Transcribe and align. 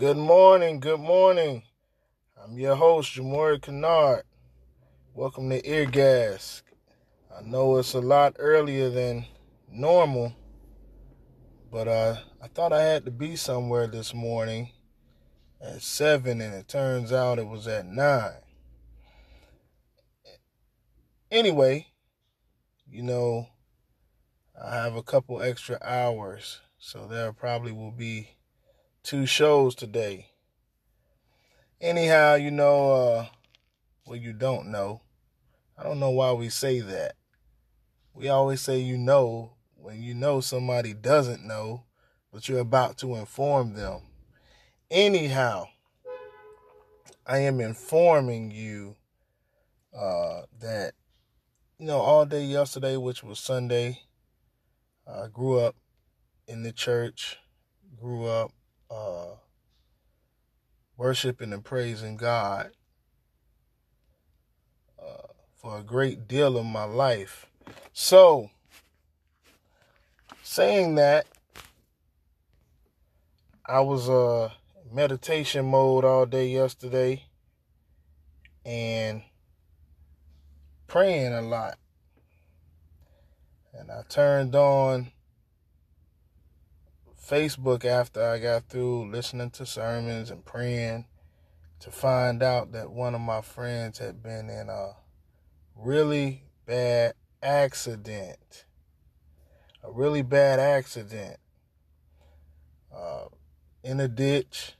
Good 0.00 0.16
morning, 0.16 0.80
good 0.80 0.98
morning. 1.00 1.62
I'm 2.42 2.56
your 2.56 2.74
host, 2.74 3.14
Jamori 3.14 3.60
Kennard. 3.60 4.22
Welcome 5.12 5.50
to 5.50 5.70
Ear 5.70 5.84
Gas. 5.84 6.62
I 7.30 7.42
know 7.42 7.76
it's 7.76 7.92
a 7.92 8.00
lot 8.00 8.34
earlier 8.38 8.88
than 8.88 9.26
normal, 9.70 10.34
but 11.70 11.86
uh, 11.86 12.16
I 12.42 12.48
thought 12.48 12.72
I 12.72 12.82
had 12.82 13.04
to 13.04 13.10
be 13.10 13.36
somewhere 13.36 13.88
this 13.88 14.14
morning 14.14 14.70
at 15.60 15.82
7, 15.82 16.40
and 16.40 16.54
it 16.54 16.66
turns 16.66 17.12
out 17.12 17.38
it 17.38 17.46
was 17.46 17.68
at 17.68 17.84
9. 17.84 18.30
Anyway, 21.30 21.88
you 22.90 23.02
know, 23.02 23.48
I 24.58 24.76
have 24.76 24.96
a 24.96 25.02
couple 25.02 25.42
extra 25.42 25.78
hours, 25.82 26.62
so 26.78 27.06
there 27.06 27.34
probably 27.34 27.72
will 27.72 27.92
be 27.92 28.30
two 29.02 29.26
shows 29.26 29.74
today. 29.74 30.26
Anyhow, 31.80 32.34
you 32.34 32.50
know, 32.50 32.92
uh, 32.92 33.26
well, 34.06 34.16
you 34.16 34.32
don't 34.32 34.70
know. 34.70 35.02
I 35.78 35.82
don't 35.82 36.00
know 36.00 36.10
why 36.10 36.32
we 36.32 36.48
say 36.48 36.80
that. 36.80 37.14
We 38.12 38.28
always 38.28 38.60
say 38.60 38.78
you 38.78 38.98
know 38.98 39.52
when 39.76 40.02
you 40.02 40.14
know 40.14 40.40
somebody 40.40 40.92
doesn't 40.92 41.46
know, 41.46 41.84
but 42.32 42.48
you're 42.48 42.58
about 42.58 42.98
to 42.98 43.14
inform 43.14 43.74
them. 43.74 44.02
Anyhow, 44.90 45.68
I 47.26 47.38
am 47.38 47.60
informing 47.60 48.50
you 48.50 48.96
uh, 49.96 50.42
that, 50.60 50.92
you 51.78 51.86
know, 51.86 51.98
all 51.98 52.26
day 52.26 52.44
yesterday, 52.44 52.96
which 52.96 53.22
was 53.22 53.38
Sunday, 53.38 54.00
I 55.06 55.28
grew 55.32 55.60
up 55.60 55.76
in 56.46 56.62
the 56.62 56.72
church, 56.72 57.38
grew 57.98 58.26
up 58.26 58.52
uh, 58.90 59.36
worshiping 60.96 61.52
and 61.52 61.64
praising 61.64 62.16
God 62.16 62.70
uh, 65.00 65.28
for 65.56 65.78
a 65.78 65.82
great 65.82 66.26
deal 66.28 66.58
of 66.58 66.66
my 66.66 66.84
life. 66.84 67.46
So, 67.92 68.50
saying 70.42 70.96
that, 70.96 71.26
I 73.64 73.80
was 73.80 74.08
uh 74.08 74.50
meditation 74.92 75.66
mode 75.66 76.04
all 76.04 76.26
day 76.26 76.48
yesterday 76.48 77.22
and 78.64 79.22
praying 80.88 81.32
a 81.32 81.42
lot. 81.42 81.78
And 83.72 83.90
I 83.90 84.02
turned 84.08 84.56
on 84.56 85.12
Facebook 87.30 87.84
after 87.84 88.28
I 88.28 88.40
got 88.40 88.64
through 88.64 89.08
listening 89.12 89.50
to 89.50 89.64
sermons 89.64 90.32
and 90.32 90.44
praying 90.44 91.04
to 91.78 91.92
find 91.92 92.42
out 92.42 92.72
that 92.72 92.90
one 92.90 93.14
of 93.14 93.20
my 93.20 93.40
friends 93.40 93.98
had 93.98 94.20
been 94.20 94.50
in 94.50 94.68
a 94.68 94.96
really 95.76 96.42
bad 96.66 97.14
accident. 97.40 98.64
A 99.84 99.92
really 99.92 100.22
bad 100.22 100.58
accident. 100.58 101.36
Uh, 102.92 103.26
in 103.84 104.00
a 104.00 104.08
ditch, 104.08 104.74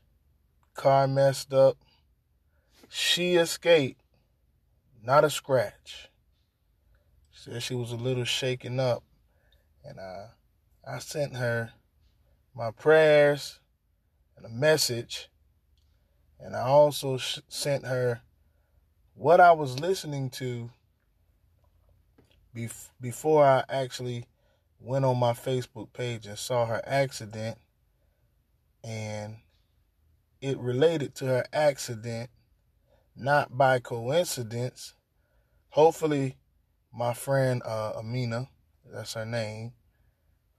car 0.74 1.06
messed 1.06 1.54
up. 1.54 1.76
She 2.88 3.36
escaped, 3.36 4.02
not 5.00 5.22
a 5.22 5.30
scratch. 5.30 6.10
Said 7.30 7.62
she 7.62 7.76
was 7.76 7.92
a 7.92 7.96
little 7.96 8.24
shaken 8.24 8.80
up, 8.80 9.04
and 9.84 10.00
I, 10.00 10.30
I 10.84 10.98
sent 10.98 11.36
her 11.36 11.74
my 12.54 12.70
prayers 12.70 13.60
and 14.36 14.46
a 14.46 14.48
message. 14.48 15.28
And 16.38 16.56
I 16.56 16.62
also 16.62 17.18
sh- 17.18 17.40
sent 17.48 17.86
her 17.86 18.22
what 19.14 19.40
I 19.40 19.52
was 19.52 19.78
listening 19.80 20.30
to 20.30 20.70
bef- 22.56 22.90
before 23.00 23.44
I 23.44 23.64
actually 23.68 24.26
went 24.80 25.04
on 25.04 25.18
my 25.18 25.32
Facebook 25.32 25.92
page 25.92 26.26
and 26.26 26.38
saw 26.38 26.66
her 26.66 26.82
accident. 26.86 27.58
And 28.82 29.36
it 30.40 30.58
related 30.58 31.14
to 31.16 31.26
her 31.26 31.44
accident, 31.52 32.30
not 33.14 33.56
by 33.56 33.78
coincidence. 33.78 34.94
Hopefully, 35.70 36.36
my 36.92 37.12
friend 37.12 37.62
uh, 37.64 37.92
Amina, 37.98 38.48
that's 38.90 39.14
her 39.14 39.26
name, 39.26 39.72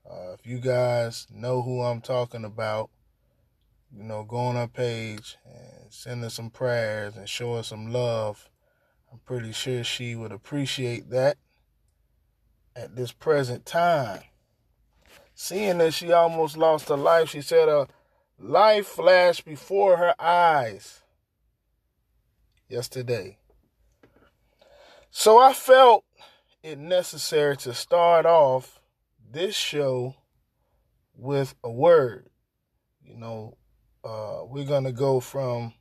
uh, 0.08 0.32
if 0.32 0.46
you 0.46 0.58
guys 0.58 1.26
know 1.32 1.62
who 1.62 1.80
I'm 1.82 2.00
talking 2.00 2.44
about, 2.44 2.90
you 3.94 4.02
know, 4.02 4.24
go 4.24 4.36
on 4.36 4.56
our 4.56 4.68
page 4.68 5.36
and 5.44 5.92
send 5.92 6.22
her 6.22 6.30
some 6.30 6.50
prayers 6.50 7.16
and 7.16 7.28
show 7.28 7.56
her 7.56 7.62
some 7.62 7.92
love. 7.92 8.48
I'm 9.12 9.20
pretty 9.24 9.52
sure 9.52 9.84
she 9.84 10.14
would 10.14 10.32
appreciate 10.32 11.10
that 11.10 11.36
at 12.74 12.96
this 12.96 13.12
present 13.12 13.66
time. 13.66 14.22
Seeing 15.34 15.78
that 15.78 15.94
she 15.94 16.12
almost 16.12 16.56
lost 16.56 16.88
her 16.88 16.96
life, 16.96 17.30
she 17.30 17.40
said 17.40 17.68
a 17.68 17.88
life 18.38 18.86
flashed 18.86 19.44
before 19.44 19.98
her 19.98 20.14
eyes 20.18 21.02
yesterday. 22.68 23.38
So 25.10 25.38
I 25.38 25.52
felt 25.52 26.04
it 26.62 26.78
necessary 26.78 27.56
to 27.58 27.74
start 27.74 28.24
off 28.24 28.80
this 29.32 29.54
show 29.54 30.14
with 31.14 31.54
a 31.64 31.70
word. 31.70 32.28
You 33.02 33.16
know, 33.16 33.56
uh, 34.04 34.42
we're 34.44 34.66
going 34.66 34.84
to 34.84 34.92
go 34.92 35.20
from 35.20 35.72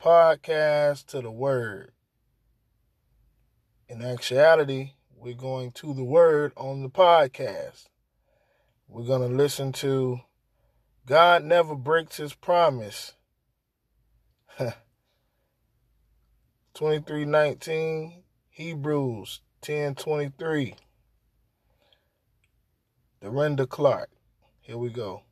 podcast 0.00 1.06
to 1.06 1.22
the 1.22 1.30
word. 1.30 1.92
In 3.88 4.02
actuality, 4.02 4.92
we're 5.16 5.34
going 5.34 5.72
to 5.72 5.94
the 5.94 6.04
word 6.04 6.52
on 6.56 6.82
the 6.82 6.90
podcast. 6.90 7.86
We're 8.88 9.06
going 9.06 9.28
to 9.28 9.34
listen 9.34 9.72
to 9.72 10.20
God 11.06 11.44
Never 11.44 11.74
Breaks 11.74 12.18
His 12.18 12.34
Promise. 12.34 13.14
2319 16.74 18.22
Hebrews 18.50 19.40
1023 19.60 20.74
Dorinda 23.22 23.68
Clark. 23.68 24.10
Here 24.62 24.76
we 24.76 24.90
go. 24.90 25.22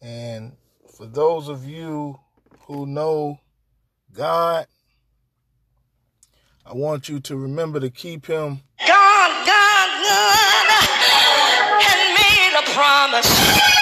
And 0.00 0.56
for 0.96 1.04
those 1.04 1.48
of 1.48 1.66
you 1.66 2.18
who 2.60 2.86
know 2.86 3.40
God, 4.14 4.66
I 6.64 6.72
want 6.72 7.10
you 7.10 7.20
to 7.20 7.36
remember 7.36 7.80
to 7.80 7.90
keep 7.90 8.26
him. 8.26 8.62
God, 8.86 9.46
God, 9.46 9.88
God 10.06 10.86
made 12.16 12.58
a 12.58 12.62
promise 12.72 13.75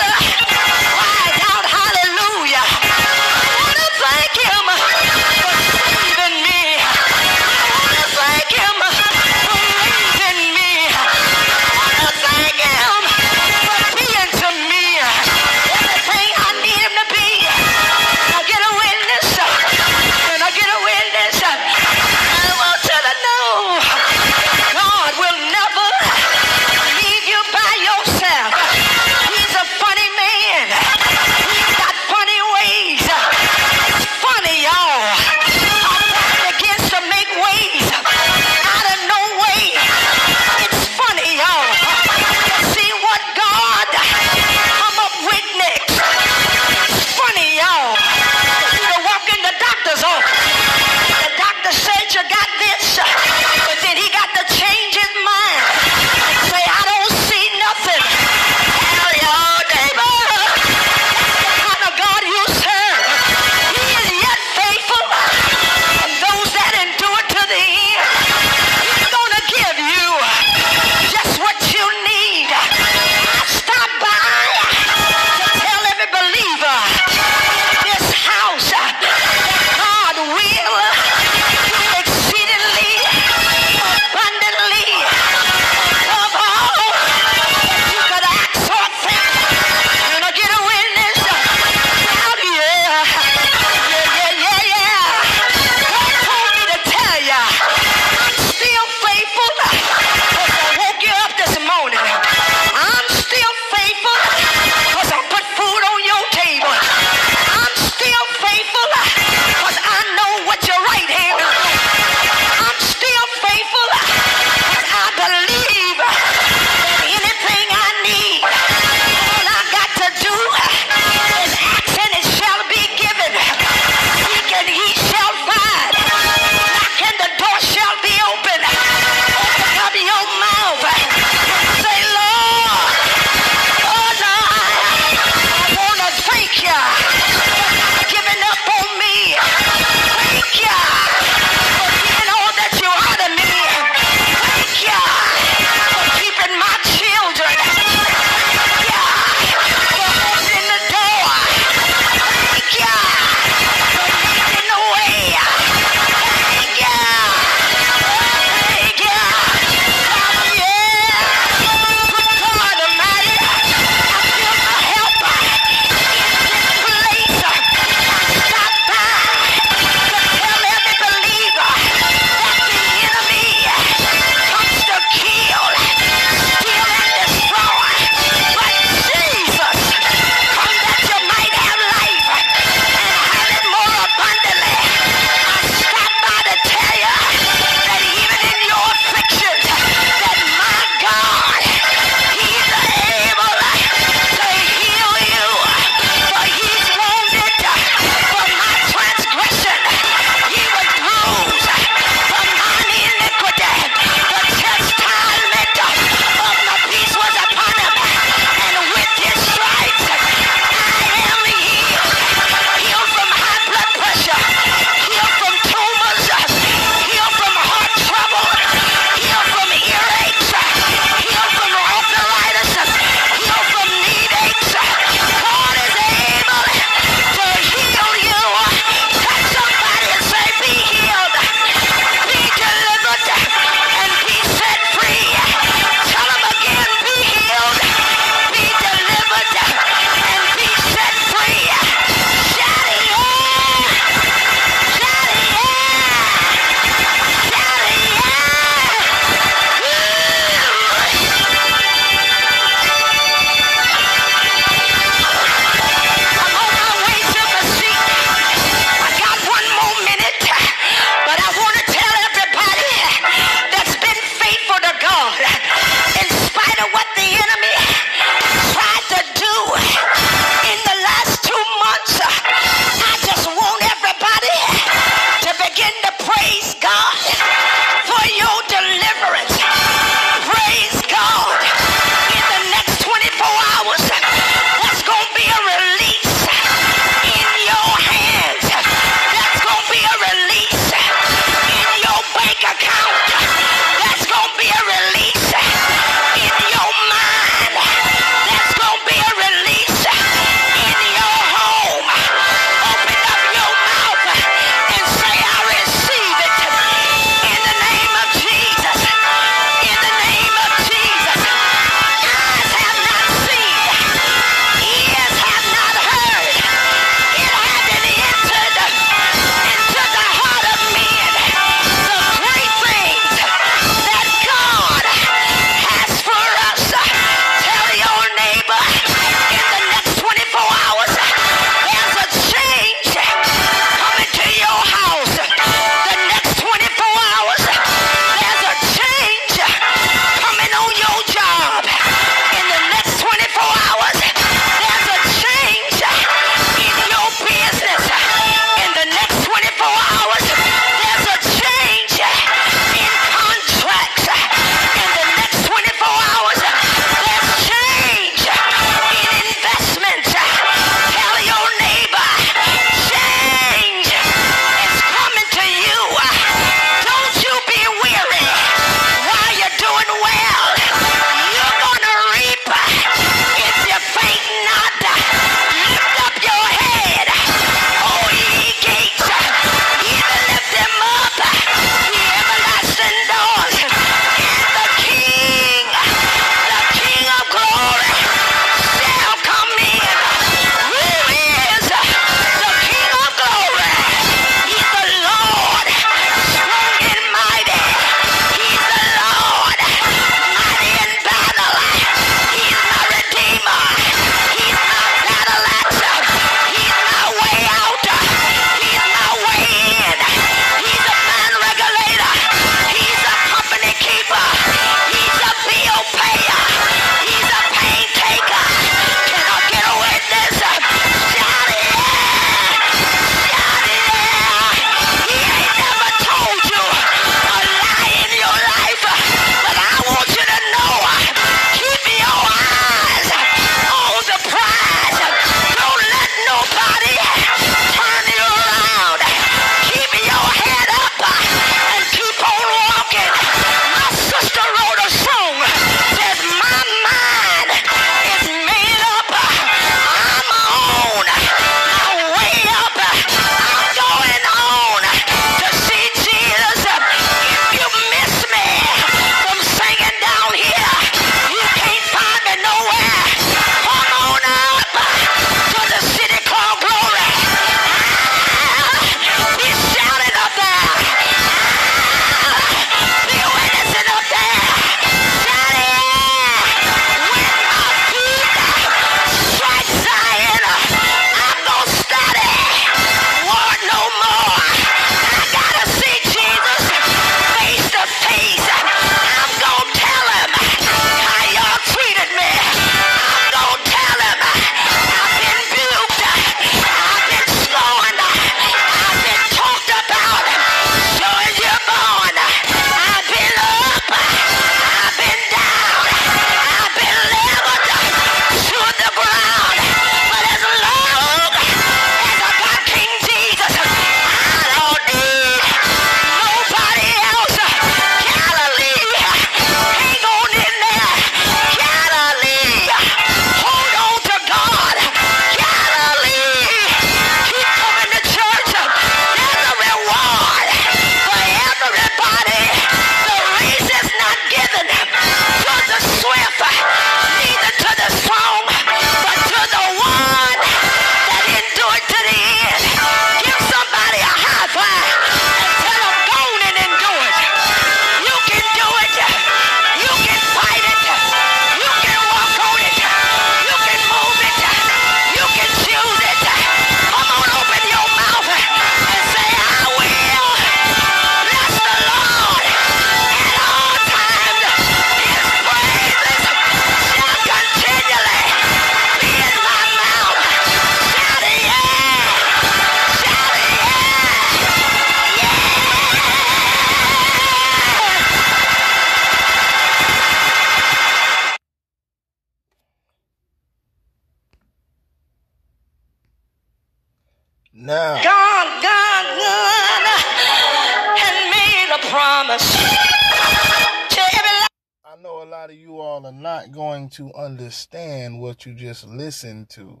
to 597.12 597.32
understand 597.34 598.40
what 598.40 598.66
you 598.66 598.74
just 598.74 599.06
listened 599.06 599.68
to. 599.70 600.00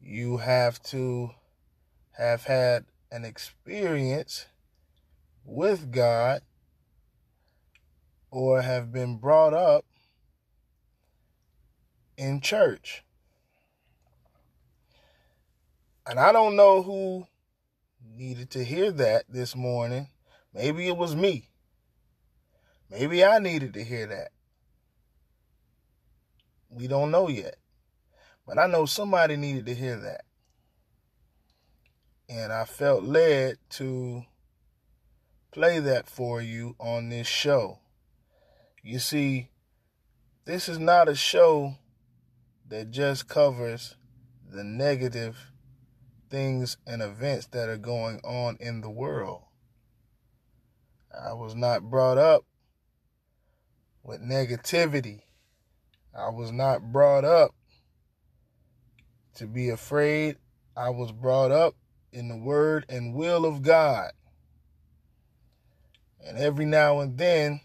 You 0.00 0.38
have 0.38 0.82
to 0.84 1.30
have 2.16 2.44
had 2.44 2.86
an 3.10 3.24
experience 3.24 4.46
with 5.44 5.90
God 5.90 6.42
or 8.30 8.62
have 8.62 8.92
been 8.92 9.16
brought 9.16 9.54
up 9.54 9.84
in 12.16 12.40
church. 12.40 13.04
And 16.06 16.18
I 16.18 16.32
don't 16.32 16.56
know 16.56 16.82
who 16.82 17.26
needed 18.02 18.50
to 18.50 18.64
hear 18.64 18.90
that 18.92 19.24
this 19.28 19.54
morning. 19.54 20.08
Maybe 20.54 20.88
it 20.88 20.96
was 20.96 21.14
me. 21.14 21.50
Maybe 22.90 23.24
I 23.24 23.38
needed 23.38 23.74
to 23.74 23.84
hear 23.84 24.06
that. 24.06 24.32
We 26.68 26.86
don't 26.86 27.10
know 27.10 27.28
yet. 27.28 27.56
But 28.46 28.58
I 28.58 28.66
know 28.66 28.86
somebody 28.86 29.36
needed 29.36 29.66
to 29.66 29.74
hear 29.74 29.96
that. 30.00 30.24
And 32.28 32.52
I 32.52 32.64
felt 32.64 33.04
led 33.04 33.56
to 33.70 34.24
play 35.50 35.78
that 35.80 36.06
for 36.06 36.40
you 36.40 36.76
on 36.78 37.08
this 37.08 37.26
show. 37.26 37.78
You 38.82 38.98
see, 38.98 39.50
this 40.44 40.68
is 40.68 40.78
not 40.78 41.08
a 41.08 41.14
show 41.14 41.74
that 42.68 42.90
just 42.90 43.28
covers 43.28 43.96
the 44.50 44.64
negative 44.64 45.52
things 46.30 46.76
and 46.86 47.02
events 47.02 47.46
that 47.48 47.68
are 47.68 47.78
going 47.78 48.20
on 48.24 48.56
in 48.60 48.80
the 48.80 48.90
world. 48.90 49.42
I 51.12 51.32
was 51.32 51.54
not 51.54 51.90
brought 51.90 52.18
up 52.18 52.44
with 54.02 54.20
negativity. 54.20 55.22
I 56.18 56.30
was 56.30 56.50
not 56.50 56.92
brought 56.92 57.24
up 57.24 57.54
to 59.36 59.46
be 59.46 59.70
afraid. 59.70 60.36
I 60.76 60.90
was 60.90 61.12
brought 61.12 61.52
up 61.52 61.74
in 62.12 62.28
the 62.28 62.36
word 62.36 62.84
and 62.88 63.14
will 63.14 63.46
of 63.46 63.62
God. 63.62 64.10
And 66.20 66.36
every 66.36 66.64
now 66.64 67.00
and 67.00 67.16
then, 67.16 67.60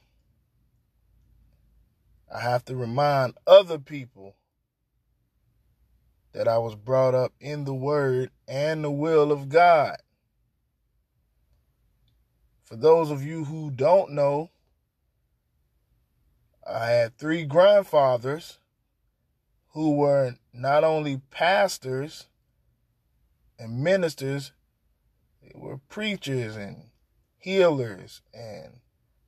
I 2.33 2.41
have 2.41 2.65
to 2.65 2.75
remind 2.75 3.35
other 3.45 3.77
people 3.77 4.35
that 6.33 6.47
I 6.47 6.57
was 6.57 6.75
brought 6.75 7.13
up 7.13 7.33
in 7.39 7.63
the 7.65 7.73
Word 7.73 8.31
and 8.47 8.83
the 8.83 8.91
will 8.91 9.31
of 9.31 9.49
God. 9.49 9.97
For 12.63 12.75
those 12.75 13.11
of 13.11 13.23
you 13.23 13.45
who 13.45 13.69
don't 13.69 14.13
know, 14.13 14.49
I 16.67 16.85
had 16.87 17.17
three 17.17 17.45
grandfathers 17.45 18.59
who 19.69 19.95
were 19.95 20.35
not 20.53 20.83
only 20.83 21.21
pastors 21.29 22.27
and 23.59 23.83
ministers, 23.83 24.51
they 25.41 25.51
were 25.55 25.77
preachers 25.89 26.55
and 26.55 26.89
healers 27.37 28.21
and 28.33 28.79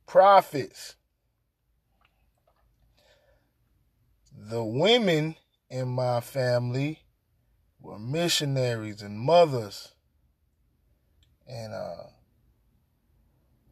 prophets. 0.05 0.95
The 4.31 4.63
women 4.63 5.35
in 5.69 5.89
my 5.89 6.21
family 6.21 7.01
were 7.81 7.99
missionaries 7.99 9.01
and 9.01 9.19
mothers 9.19 9.93
and 11.47 11.73
uh, 11.73 12.03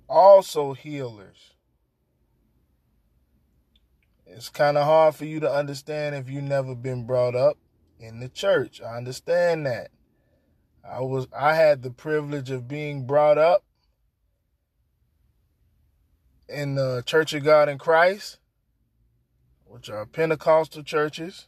also 0.10 0.74
healers. 0.74 1.53
It's 4.36 4.50
kind 4.50 4.78
of 4.78 4.86
hard 4.86 5.14
for 5.14 5.26
you 5.26 5.40
to 5.42 5.52
understand 5.52 6.16
if 6.16 6.28
you've 6.28 6.44
never 6.44 6.74
been 6.74 7.06
brought 7.06 7.36
up 7.36 7.58
in 8.00 8.20
the 8.20 8.30
church. 8.30 8.82
I 8.82 8.98
understand 8.98 9.68
that. 9.68 9.90
I 10.84 11.02
was 11.02 11.28
I 11.38 11.54
had 11.54 11.84
the 11.84 11.92
privilege 11.92 12.50
of 12.50 12.68
being 12.68 13.06
brought 13.06 13.38
up 13.38 13.64
in 16.50 16.76
the 16.76 17.04
Church 17.06 17.34
of 17.34 17.44
God 17.44 17.70
in 17.70 17.78
Christ, 17.78 18.40
which 19.66 19.90
are 19.90 20.06
Pentecostal 20.06 20.84
churches. 20.84 21.48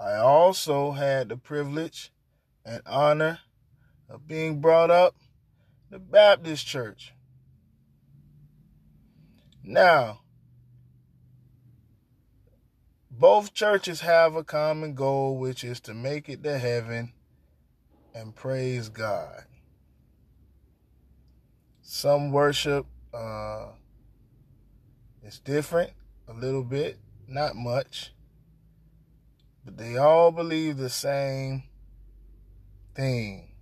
I 0.00 0.14
also 0.14 0.92
had 0.92 1.28
the 1.28 1.36
privilege 1.36 2.10
and 2.64 2.82
honor 2.86 3.40
of 4.08 4.26
being 4.26 4.60
brought 4.60 4.90
up 4.90 5.16
in 5.90 5.92
the 5.92 5.98
Baptist 5.98 6.66
church. 6.66 7.12
Now, 9.62 10.22
both 13.22 13.54
churches 13.54 14.00
have 14.00 14.34
a 14.34 14.42
common 14.42 14.94
goal, 14.94 15.38
which 15.38 15.62
is 15.62 15.78
to 15.78 15.94
make 15.94 16.28
it 16.28 16.42
to 16.42 16.58
heaven 16.58 17.12
and 18.12 18.34
praise 18.34 18.88
God. 18.88 19.44
Some 21.82 22.32
worship 22.32 22.84
uh, 23.14 23.66
is 25.22 25.38
different 25.38 25.92
a 26.26 26.32
little 26.32 26.64
bit, 26.64 26.98
not 27.28 27.54
much. 27.54 28.12
But 29.64 29.76
they 29.76 29.96
all 29.96 30.32
believe 30.32 30.76
the 30.76 30.90
same 30.90 31.62
thing 32.96 33.52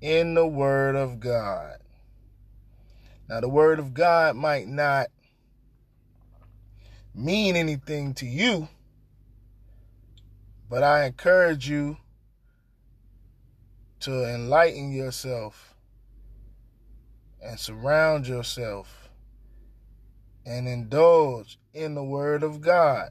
in 0.00 0.34
the 0.34 0.48
Word 0.48 0.96
of 0.96 1.20
God. 1.20 1.76
Now, 3.28 3.38
the 3.38 3.48
Word 3.48 3.78
of 3.78 3.94
God 3.94 4.34
might 4.34 4.66
not 4.66 5.06
mean 7.14 7.54
anything 7.54 8.14
to 8.14 8.26
you, 8.26 8.68
but 10.70 10.84
I 10.84 11.04
encourage 11.04 11.68
you 11.68 11.96
to 13.98 14.32
enlighten 14.32 14.92
yourself 14.92 15.74
and 17.42 17.58
surround 17.58 18.28
yourself 18.28 19.10
and 20.46 20.68
indulge 20.68 21.58
in 21.74 21.96
the 21.96 22.04
Word 22.04 22.44
of 22.44 22.60
God. 22.60 23.10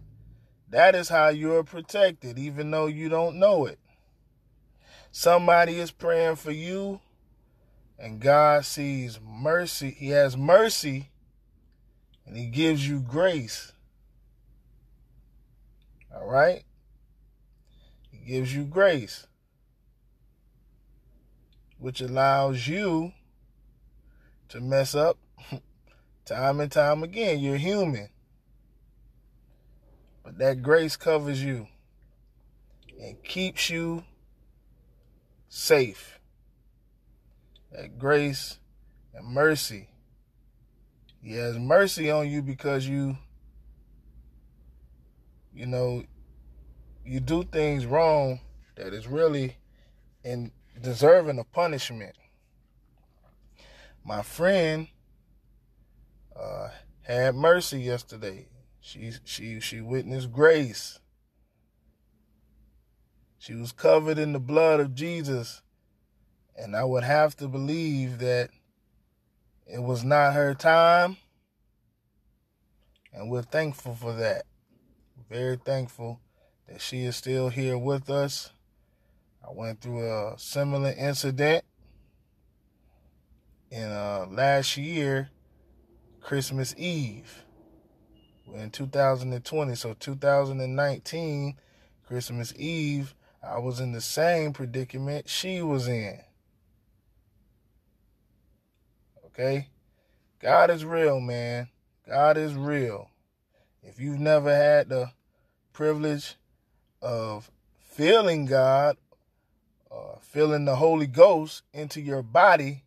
That 0.70 0.96
is 0.96 1.10
how 1.10 1.28
you're 1.28 1.64
protected, 1.64 2.40
even 2.40 2.72
though 2.72 2.86
you 2.86 3.10
don't 3.10 3.38
know 3.38 3.66
it. 3.66 3.80
Somebody 5.12 5.80
is 5.80 5.92
praying 5.92 6.38
for 6.38 6.52
you, 6.52 7.02
and 7.98 8.22
God 8.22 8.64
sees 8.64 9.20
mercy. 9.22 9.92
He 9.92 10.10
has 10.10 10.38
mercy, 10.38 11.10
and 12.26 12.38
He 12.38 12.46
gives 12.46 12.88
you 12.88 13.02
grace. 13.02 13.74
All 16.16 16.26
right? 16.26 16.64
Gives 18.30 18.56
you 18.56 18.66
grace, 18.66 19.26
which 21.80 22.00
allows 22.00 22.68
you 22.68 23.12
to 24.50 24.62
mess 24.62 24.94
up 24.94 25.18
time 26.26 26.60
and 26.60 26.72
time 26.72 27.02
again. 27.02 27.40
You're 27.40 27.58
human. 27.58 28.10
But 30.24 30.38
that 30.38 30.62
grace 30.62 30.96
covers 30.96 31.44
you 31.44 31.70
and 33.02 33.24
keeps 33.24 33.72
you 33.72 34.04
safe. 35.48 36.20
That 37.72 37.98
grace 37.98 38.60
and 39.16 39.26
mercy. 39.26 39.90
He 41.24 41.34
has 41.34 41.58
mercy 41.58 42.12
on 42.12 42.30
you 42.30 42.44
because 42.44 42.88
you, 42.88 43.18
you 45.52 45.66
know, 45.66 46.04
you 47.10 47.20
do 47.20 47.44
things 47.44 47.88
wrong 47.88 48.40
that 48.76 48.94
is 48.94 49.08
really 49.08 49.58
in 50.24 50.52
deserving 50.80 51.40
of 51.40 51.52
punishment. 51.52 52.16
My 54.06 54.22
friend 54.22 54.88
uh, 56.40 56.70
had 57.02 57.34
mercy 57.34 57.82
yesterday. 57.82 58.46
She 58.80 59.12
she 59.24 59.60
she 59.60 59.82
witnessed 59.82 60.32
grace. 60.32 61.00
She 63.40 63.56
was 63.56 63.72
covered 63.72 64.20
in 64.20 64.34
the 64.34 64.40
blood 64.40 64.80
of 64.80 64.94
Jesus. 64.94 65.64
And 66.56 66.76
I 66.76 66.84
would 66.84 67.04
have 67.04 67.36
to 67.38 67.48
believe 67.48 68.20
that 68.20 68.52
it 69.66 69.82
was 69.82 70.04
not 70.04 70.34
her 70.34 70.54
time. 70.54 71.18
And 73.12 73.32
we're 73.32 73.42
thankful 73.42 73.96
for 73.96 74.14
that. 74.14 74.44
Very 75.28 75.58
thankful 75.58 76.20
that 76.70 76.82
she 76.82 77.04
is 77.04 77.16
still 77.16 77.50
here 77.50 77.78
with 77.78 78.10
us. 78.10 78.52
I 79.44 79.52
went 79.52 79.82
through 79.82 80.08
a 80.08 80.36
similar 80.38 80.92
incident 80.92 81.66
in 83.72 83.84
uh, 83.84 84.28
last 84.30 84.78
year, 84.78 85.30
Christmas 86.22 86.76
Eve 86.78 87.44
in 88.54 88.70
2020. 88.70 89.76
So 89.76 89.96
2019, 90.00 91.56
Christmas 92.06 92.54
Eve, 92.56 93.16
I 93.42 93.58
was 93.58 93.80
in 93.80 93.92
the 93.92 94.02
same 94.02 94.54
predicament 94.54 95.30
she 95.30 95.62
was 95.62 95.88
in. 95.88 96.20
Okay? 99.28 99.70
God 100.40 100.70
is 100.70 100.86
real, 100.86 101.20
man. 101.20 101.70
God 102.08 102.38
is 102.38 102.54
real. 102.54 103.10
If 103.82 104.00
you've 104.00 104.20
never 104.20 104.54
had 104.54 104.90
the 104.90 105.12
privilege 105.74 106.36
of 107.02 107.50
feeling 107.80 108.46
God, 108.46 108.98
uh, 109.92 110.18
feeling 110.22 110.66
the 110.66 110.76
Holy 110.76 111.08
Ghost 111.08 111.64
into 111.74 112.02
your 112.02 112.22
body, 112.22 112.84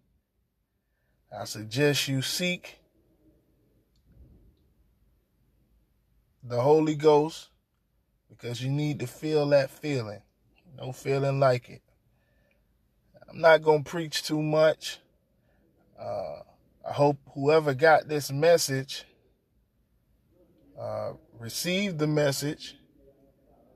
I 1.36 1.44
suggest 1.44 2.08
you 2.08 2.22
seek 2.22 2.78
the 6.42 6.60
Holy 6.60 6.94
Ghost 6.94 7.48
because 8.28 8.62
you 8.62 8.70
need 8.70 8.98
to 9.00 9.06
feel 9.06 9.46
that 9.50 9.70
feeling. 9.70 10.22
No 10.76 10.92
feeling 10.92 11.38
like 11.38 11.68
it. 11.68 11.82
I'm 13.28 13.40
not 13.40 13.62
going 13.62 13.84
to 13.84 13.90
preach 13.90 14.22
too 14.22 14.42
much. 14.42 14.98
Uh, 15.98 16.40
I 16.86 16.92
hope 16.92 17.18
whoever 17.34 17.74
got 17.74 18.08
this 18.08 18.32
message 18.32 19.04
uh, 20.78 21.12
received 21.38 21.98
the 21.98 22.06
message 22.06 22.76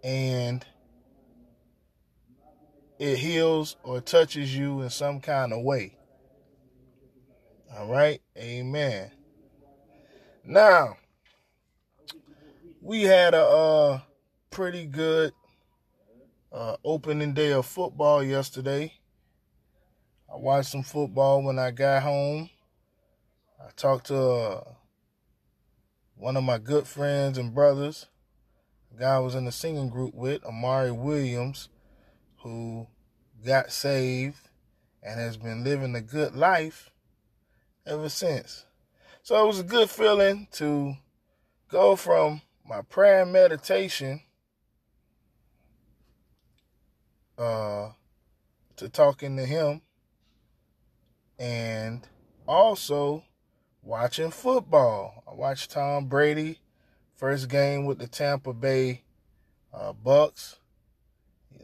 and 0.07 0.65
it 3.01 3.17
heals 3.17 3.77
or 3.83 4.01
touches 4.01 4.57
you 4.57 4.83
in 4.83 4.89
some 4.89 5.19
kind 5.21 5.53
of 5.53 5.65
way. 5.65 5.99
All 7.77 7.89
right. 7.89 8.23
Amen. 8.39 9.11
Now, 10.45 10.97
we 12.81 13.03
had 13.03 13.35
a 13.35 13.45
uh, 13.45 14.01
pretty 14.51 14.87
good 14.87 15.33
uh, 16.53 16.77
opening 16.85 17.35
day 17.35 17.53
of 17.53 17.67
football 17.67 18.23
yesterday. 18.23 18.93
I 20.33 20.37
watched 20.37 20.71
some 20.71 20.85
football 20.85 21.43
when 21.43 21.59
I 21.59 21.73
got 21.73 22.05
home. 22.05 22.49
I 23.61 23.71
talked 23.75 24.07
to 24.07 24.17
uh, 24.17 24.65
one 26.15 26.37
of 26.37 26.45
my 26.45 26.59
good 26.59 26.87
friends 26.87 27.39
and 27.39 27.53
brothers, 27.53 28.07
guy 28.99 29.17
I 29.17 29.19
was 29.19 29.35
in 29.35 29.45
the 29.45 29.53
singing 29.53 29.91
group 29.91 30.15
with, 30.15 30.45
Amari 30.45 30.91
Williams, 30.91 31.69
who 32.39 32.87
got 33.45 33.71
saved 33.71 34.49
and 35.03 35.21
has 35.21 35.37
been 35.37 35.63
living 35.63 35.95
a 35.95 36.01
good 36.01 36.35
life 36.35 36.91
ever 37.87 38.09
since. 38.09 38.65
So 39.23 39.43
it 39.43 39.47
was 39.47 39.61
a 39.61 39.65
good 39.65 39.91
feeling 39.91 40.49
to 40.53 40.97
go 41.69 41.97
from 41.97 42.41
my 42.65 42.83
prayer 42.83 43.23
and 43.23 43.33
meditation 43.33 44.23
uh, 47.39 47.91
to 48.77 48.89
talking 48.89 49.37
to 49.37 49.45
him 49.45 49.83
and 51.39 52.07
also 52.49 53.25
watching 53.83 54.31
football. 54.31 55.23
I 55.31 55.35
watched 55.35 55.73
Tom 55.73 56.07
Brady 56.07 56.61
first 57.17 57.49
game 57.49 57.85
with 57.85 57.99
the 57.99 58.07
Tampa 58.07 58.53
Bay 58.53 59.03
uh, 59.73 59.93
Bucks. 59.93 60.59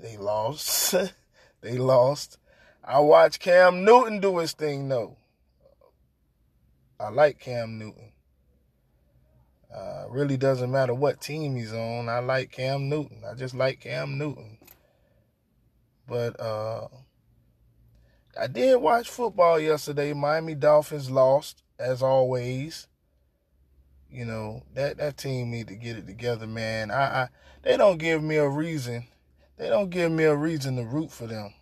They 0.01 0.17
lost. 0.17 0.95
they 1.61 1.79
lost. 1.79 2.39
I 2.85 2.99
watched 2.99 3.41
Cam 3.41 3.85
Newton 3.85 4.21
do 4.21 4.39
his 4.39 4.53
thing 4.53 4.89
though. 4.89 5.17
I 6.99 7.11
like 7.11 7.39
Cam 7.39 7.79
Newton. 7.79 8.13
Uh, 9.75 10.05
really 10.11 10.37
doesn't 10.37 10.71
matter 10.71 10.93
what 10.93 11.21
team 11.21 11.57
he's 11.57 11.73
on. 11.73 12.09
I 12.09 12.19
like 12.19 12.53
Cam 12.53 12.89
Newton. 12.89 13.23
I 13.29 13.35
just 13.35 13.55
like 13.55 13.81
Cam 13.81 14.19
Newton. 14.19 14.59
But 16.07 16.39
uh, 16.39 16.89
I 18.39 18.47
did 18.49 18.77
watch 18.77 19.09
football 19.09 19.59
yesterday. 19.59 20.13
Miami 20.13 20.55
Dolphins 20.55 21.11
lost 21.11 21.63
as 21.79 22.03
always. 22.03 22.87
You 24.13 24.27
know 24.27 24.63
that 24.75 24.99
that 24.99 25.17
team 25.17 25.51
need 25.51 25.69
to 25.69 25.75
get 25.75 25.97
it 25.97 26.07
together, 26.07 26.47
man. 26.47 26.91
I, 26.91 27.23
I 27.23 27.29
they 27.63 27.79
don't 27.79 27.97
give 27.97 28.23
me 28.23 28.37
a 28.37 28.49
reason. 28.49 29.07
They 29.57 29.69
don't 29.69 29.89
give 29.91 30.13
me 30.13 30.25
a 30.25 30.37
reason 30.37 30.77
to 30.77 30.85
root 30.85 31.11
for 31.11 31.27
them, 31.27 31.55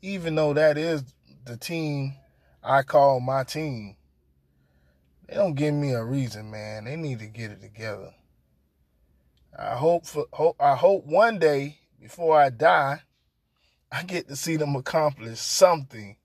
even 0.00 0.34
though 0.34 0.54
that 0.54 0.78
is 0.78 1.04
the 1.44 1.56
team 1.58 2.14
I 2.62 2.82
call 2.82 3.20
my 3.20 3.44
team. 3.44 3.96
They 5.28 5.34
don't 5.34 5.54
give 5.54 5.74
me 5.74 5.92
a 5.92 6.02
reason, 6.02 6.50
man. 6.50 6.84
They 6.84 6.96
need 6.96 7.18
to 7.18 7.26
get 7.26 7.50
it 7.50 7.60
together. 7.60 8.14
I 9.58 9.74
hope 9.74 10.06
for 10.06 10.26
hope 10.32 10.56
I 10.58 10.76
hope 10.76 11.04
one 11.04 11.38
day 11.38 11.78
before 12.00 12.40
I 12.40 12.48
die, 12.48 13.02
I 13.92 14.02
get 14.02 14.28
to 14.28 14.36
see 14.36 14.56
them 14.56 14.76
accomplish 14.76 15.40
something. 15.40 16.16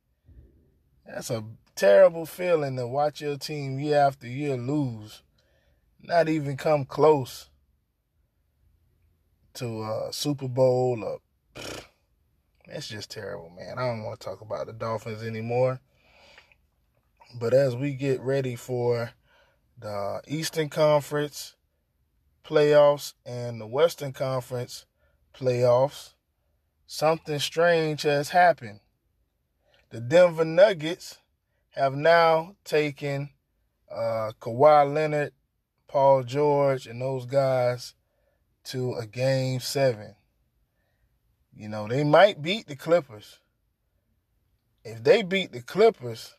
That's 1.06 1.30
a 1.30 1.43
terrible 1.76 2.26
feeling 2.26 2.78
to 2.78 2.88
watch 2.88 3.19
your 3.19 3.38
team 3.38 3.80
year 3.80 3.98
after 3.98 4.28
year 4.28 4.56
lose, 4.56 5.24
not 6.04 6.30
even 6.30 6.58
come 6.58 6.86
close 6.86 7.50
to 9.56 9.84
a 9.84 10.10
Super 10.12 10.48
Bowl. 10.48 11.04
Or, 11.04 11.63
it's 12.66 12.88
just 12.88 13.12
terrible, 13.12 13.50
man. 13.50 13.78
I 13.78 13.88
don't 13.88 14.04
want 14.04 14.20
to 14.20 14.26
talk 14.26 14.42
about 14.42 14.68
the 14.68 14.74
Dolphins 14.74 15.24
anymore. 15.24 15.80
But 17.39 17.54
as 17.54 17.76
we 17.76 17.94
get 17.94 18.22
ready 18.22 18.56
for 18.56 19.12
the 19.80 20.22
Eastern 20.28 20.70
Conference 20.70 21.56
playoffs 22.46 23.13
and 23.26 23.60
the 23.60 23.68
Western 23.68 24.13
Conference 24.13 24.86
playoffs, 25.34 26.13
something 26.86 27.39
strange 27.39 28.04
has 28.04 28.30
happened. 28.30 28.82
The 29.89 30.00
Denver 30.00 30.46
Nuggets 30.46 31.20
have 31.72 31.96
now 31.96 32.56
taken 32.63 33.30
uh, 33.92 34.32
Kawhi 34.39 34.94
Leonard, 34.94 35.34
Paul 35.93 36.23
George, 36.23 36.88
and 36.88 36.99
those 36.99 37.27
guys 37.27 37.93
to 38.63 38.95
a 38.95 39.06
game 39.06 39.60
seven. 39.60 40.15
You 41.56 41.69
know, 41.69 41.88
they 41.88 42.03
might 42.03 42.41
beat 42.41 42.65
the 42.65 42.75
Clippers. 42.75 43.38
If 44.84 45.03
they 45.03 45.21
beat 45.21 45.51
the 45.51 45.62
Clippers, 45.62 46.34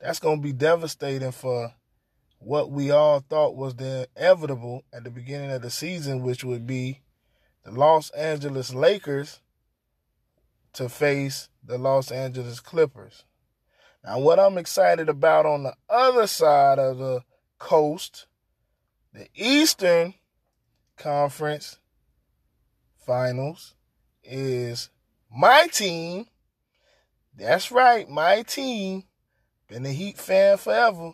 that's 0.00 0.20
going 0.20 0.38
to 0.38 0.42
be 0.42 0.54
devastating 0.54 1.32
for 1.32 1.74
what 2.38 2.70
we 2.70 2.90
all 2.90 3.20
thought 3.20 3.56
was 3.56 3.74
the 3.74 4.08
inevitable 4.16 4.82
at 4.90 5.04
the 5.04 5.10
beginning 5.10 5.50
of 5.50 5.60
the 5.60 5.70
season, 5.70 6.22
which 6.22 6.42
would 6.44 6.66
be 6.66 7.02
the 7.62 7.72
Los 7.72 8.08
Angeles 8.12 8.72
Lakers 8.72 9.42
to 10.72 10.88
face 10.88 11.50
the 11.62 11.76
Los 11.76 12.10
Angeles 12.10 12.60
Clippers. 12.60 13.24
Now, 14.04 14.18
what 14.18 14.38
I'm 14.38 14.58
excited 14.58 15.08
about 15.08 15.46
on 15.46 15.62
the 15.62 15.74
other 15.88 16.26
side 16.26 16.78
of 16.78 16.98
the 16.98 17.22
coast, 17.58 18.26
the 19.12 19.28
Eastern 19.34 20.14
Conference 20.96 21.78
Finals, 23.06 23.74
is 24.24 24.90
my 25.34 25.68
team. 25.72 26.26
That's 27.36 27.70
right, 27.70 28.08
my 28.08 28.42
team 28.42 29.04
been 29.72 29.86
a 29.86 29.90
Heat 29.90 30.18
fan 30.18 30.58
forever, 30.58 31.12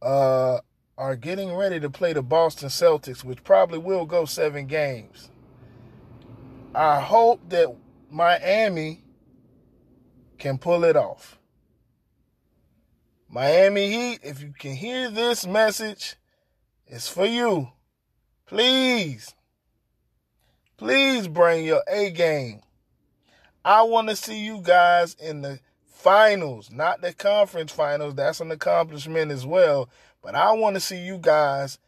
uh, 0.00 0.58
are 0.96 1.16
getting 1.16 1.54
ready 1.54 1.78
to 1.78 1.90
play 1.90 2.14
the 2.14 2.22
Boston 2.22 2.70
Celtics, 2.70 3.22
which 3.22 3.44
probably 3.44 3.78
will 3.78 4.06
go 4.06 4.24
seven 4.24 4.66
games. 4.66 5.28
I 6.74 7.00
hope 7.00 7.46
that 7.50 7.74
Miami 8.10 9.04
can 10.38 10.56
pull 10.56 10.84
it 10.84 10.96
off. 10.96 11.38
Miami 13.28 13.90
Heat, 13.90 14.20
if 14.22 14.40
you 14.40 14.52
can 14.58 14.74
hear 14.74 15.10
this 15.10 15.46
message, 15.46 16.16
it's 16.86 17.08
for 17.08 17.26
you. 17.26 17.72
Please, 18.46 19.34
please 20.76 21.26
bring 21.26 21.64
your 21.64 21.82
A 21.88 22.10
game. 22.10 22.60
I 23.64 23.82
want 23.82 24.08
to 24.08 24.16
see 24.16 24.44
you 24.44 24.60
guys 24.62 25.14
in 25.14 25.42
the 25.42 25.58
finals, 25.84 26.70
not 26.70 27.00
the 27.00 27.12
conference 27.12 27.72
finals. 27.72 28.14
That's 28.14 28.40
an 28.40 28.52
accomplishment 28.52 29.32
as 29.32 29.44
well. 29.44 29.88
But 30.22 30.36
I 30.36 30.52
want 30.52 30.76
to 30.76 30.80
see 30.80 30.98
you 30.98 31.18
guys 31.18 31.78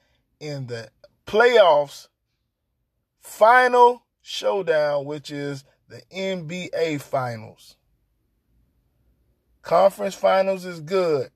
in 0.40 0.66
the 0.66 0.90
playoffs, 1.24 2.08
final 3.20 4.02
showdown, 4.20 5.04
which 5.04 5.30
is 5.30 5.64
the 5.88 6.02
NBA 6.12 7.00
finals. 7.00 7.77
Conference 9.68 10.14
finals 10.14 10.64
is 10.64 10.80
good. 10.80 11.28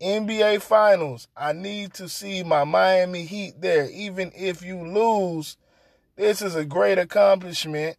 NBA 0.00 0.62
finals, 0.62 1.26
I 1.36 1.54
need 1.54 1.92
to 1.94 2.08
see 2.08 2.44
my 2.44 2.62
Miami 2.62 3.24
Heat 3.24 3.60
there. 3.60 3.90
Even 3.90 4.30
if 4.36 4.62
you 4.62 4.78
lose, 4.86 5.56
this 6.14 6.40
is 6.40 6.54
a 6.54 6.64
great 6.64 6.98
accomplishment 6.98 7.96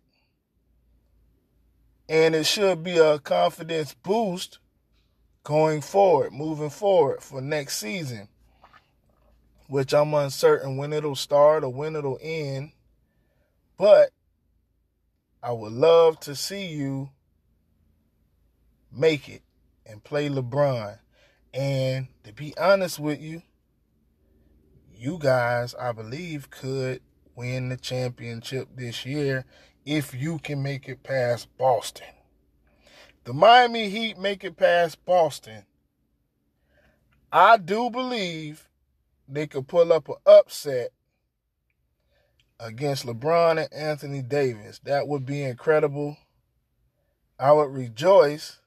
and 2.08 2.36
it 2.36 2.46
should 2.46 2.86
be 2.86 3.00
a 3.00 3.20
confidence 3.20 3.94
boost 3.96 4.60
going 5.44 5.82
forward, 5.82 6.32
moving 6.32 6.70
forward 6.70 7.22
for 7.22 7.42
next 7.42 7.80
season, 7.80 8.30
which 9.68 9.94
I'm 9.94 10.14
uncertain 10.14 10.78
when 10.78 10.94
it'll 10.94 11.18
start 11.18 11.66
or 11.66 11.70
when 11.70 11.98
it'll 11.98 12.20
end. 12.22 12.72
But 13.78 14.12
I 15.44 15.52
would 15.52 15.74
love 15.74 16.18
to 16.22 16.34
see 16.34 16.68
you 16.68 17.10
make 18.92 19.30
it 19.30 19.42
and 19.86 20.04
play 20.04 20.30
LeBron. 20.30 21.00
And 21.54 22.08
to 22.24 22.34
be 22.34 22.56
honest 22.58 23.00
with 23.00 23.22
you, 23.22 23.42
you 24.96 25.18
guys, 25.20 25.76
I 25.76 25.92
believe, 25.92 26.50
could 26.50 27.02
win 27.36 27.70
the 27.70 27.78
championship 27.78 28.70
this 28.76 29.06
year 29.06 29.46
if 29.86 30.14
you 30.14 30.40
can 30.40 30.62
make 30.62 30.90
it 30.90 31.04
past 31.04 31.48
Boston. 31.58 32.08
The 33.24 33.34
Miami 33.34 33.90
Heat 33.90 34.18
make 34.18 34.44
it 34.44 34.58
past 34.58 35.04
Boston. 35.06 35.66
I 37.32 37.58
do 37.58 37.90
believe 37.90 38.70
they 39.28 39.48
could 39.48 39.68
pull 39.68 39.92
up 39.92 40.08
an 40.10 40.16
upset 40.26 40.92
against 42.60 43.06
LeBron 43.06 43.64
and 43.64 43.74
Anthony 43.74 44.22
Davis. 44.22 44.80
That 44.84 45.08
would 45.08 45.26
be 45.26 45.44
incredible. 45.44 46.18
I 47.40 47.52
would 47.52 47.70
rejoice 47.70 48.60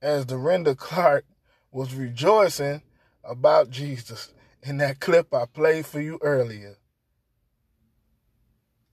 as 0.00 0.24
Dorinda 0.24 0.74
Clark 0.74 1.24
was 1.70 1.94
rejoicing 1.94 2.82
about 3.24 3.70
Jesus 3.70 4.32
in 4.62 4.78
that 4.78 5.00
clip 5.00 5.34
I 5.34 5.44
played 5.46 5.86
for 5.86 6.00
you 6.00 6.18
earlier. 6.22 6.76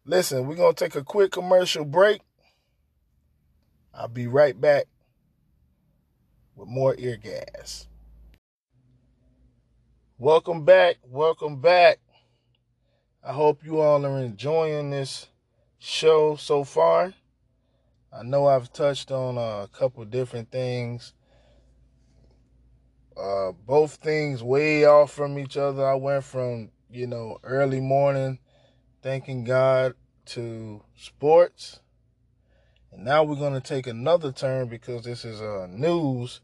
Listen, 0.06 0.48
we're 0.48 0.56
going 0.56 0.76
to 0.76 0.84
take 0.84 0.96
a 0.96 1.04
quick 1.04 1.32
commercial 1.32 1.86
break. 1.86 2.22
I'll 3.94 4.08
be 4.08 4.28
right 4.28 4.60
back 4.60 4.86
with 6.56 6.68
more 6.68 6.96
ear 6.98 7.18
gas. 7.18 7.88
Welcome 10.18 10.64
back. 10.64 10.98
Welcome 11.04 11.60
back. 11.60 12.00
I 13.24 13.34
hope 13.34 13.66
you 13.66 13.80
all 13.80 14.06
are 14.06 14.20
enjoying 14.20 14.92
this 14.92 15.28
show 15.80 16.36
so 16.36 16.64
far. 16.64 17.14
I 18.18 18.24
know 18.24 18.48
I've 18.48 18.72
touched 18.72 19.12
on 19.12 19.38
a 19.38 19.68
couple 19.68 20.06
different 20.06 20.50
things. 20.50 21.14
Uh, 23.18 23.52
both 23.52 23.96
things 23.96 24.42
way 24.42 24.86
off 24.86 25.12
from 25.12 25.38
each 25.38 25.58
other. 25.58 25.86
I 25.86 25.96
went 25.96 26.24
from, 26.24 26.72
you 26.90 27.08
know, 27.08 27.40
early 27.44 27.82
morning 27.82 28.40
thanking 29.02 29.44
God 29.44 29.96
to 30.28 30.82
sports. 30.96 31.82
And 32.92 33.04
now 33.04 33.24
we're 33.24 33.36
going 33.36 33.54
to 33.54 33.60
take 33.60 33.86
another 33.86 34.32
turn 34.32 34.70
because 34.70 35.04
this 35.04 35.26
is 35.26 35.42
uh, 35.42 35.68
news 35.70 36.40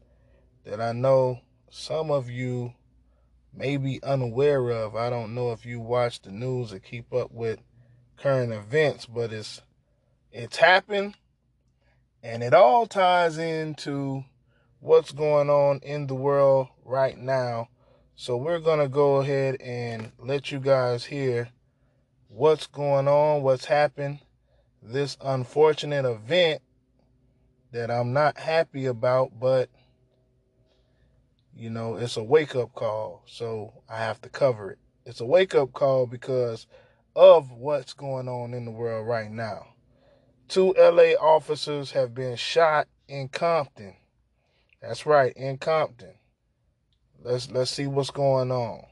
that 0.64 0.78
I 0.78 0.92
know 0.92 1.40
some 1.70 2.10
of 2.10 2.28
you 2.28 2.74
may 3.54 3.78
be 3.78 4.02
unaware 4.02 4.68
of. 4.68 4.94
I 4.94 5.08
don't 5.08 5.34
know 5.34 5.52
if 5.52 5.64
you 5.64 5.80
watch 5.80 6.20
the 6.20 6.30
news 6.30 6.72
or 6.72 6.80
keep 6.80 7.14
up 7.14 7.32
with 7.32 7.60
current 8.18 8.52
events, 8.52 9.06
but 9.06 9.32
it's 9.32 9.62
it's 10.30 10.58
happened 10.58 11.14
and 12.22 12.42
it 12.42 12.54
all 12.54 12.86
ties 12.86 13.38
into 13.38 14.24
what's 14.80 15.12
going 15.12 15.50
on 15.50 15.80
in 15.82 16.06
the 16.06 16.14
world 16.14 16.68
right 16.84 17.18
now. 17.18 17.68
So 18.14 18.36
we're 18.36 18.60
going 18.60 18.78
to 18.78 18.88
go 18.88 19.16
ahead 19.16 19.60
and 19.60 20.12
let 20.18 20.52
you 20.52 20.60
guys 20.60 21.04
hear 21.04 21.48
what's 22.28 22.66
going 22.66 23.08
on, 23.08 23.42
what's 23.42 23.64
happened, 23.64 24.20
this 24.82 25.16
unfortunate 25.20 26.04
event 26.04 26.62
that 27.72 27.90
I'm 27.90 28.12
not 28.12 28.38
happy 28.38 28.86
about, 28.86 29.38
but 29.40 29.68
you 31.54 31.70
know, 31.70 31.96
it's 31.96 32.16
a 32.16 32.22
wake 32.22 32.56
up 32.56 32.74
call, 32.74 33.22
so 33.26 33.72
I 33.88 33.98
have 33.98 34.20
to 34.22 34.28
cover 34.28 34.70
it. 34.70 34.78
It's 35.04 35.20
a 35.20 35.26
wake 35.26 35.54
up 35.54 35.72
call 35.72 36.06
because 36.06 36.66
of 37.14 37.50
what's 37.50 37.92
going 37.92 38.28
on 38.28 38.54
in 38.54 38.64
the 38.64 38.70
world 38.70 39.06
right 39.06 39.30
now. 39.30 39.71
Two 40.52 40.74
LA 40.78 41.14
officers 41.18 41.92
have 41.92 42.12
been 42.12 42.36
shot 42.36 42.86
in 43.08 43.28
Compton. 43.28 43.94
That's 44.82 45.06
right, 45.06 45.32
in 45.34 45.56
Compton. 45.56 46.12
Let's 47.22 47.50
let's 47.50 47.70
see 47.70 47.86
what's 47.86 48.10
going 48.10 48.52
on. 48.52 48.84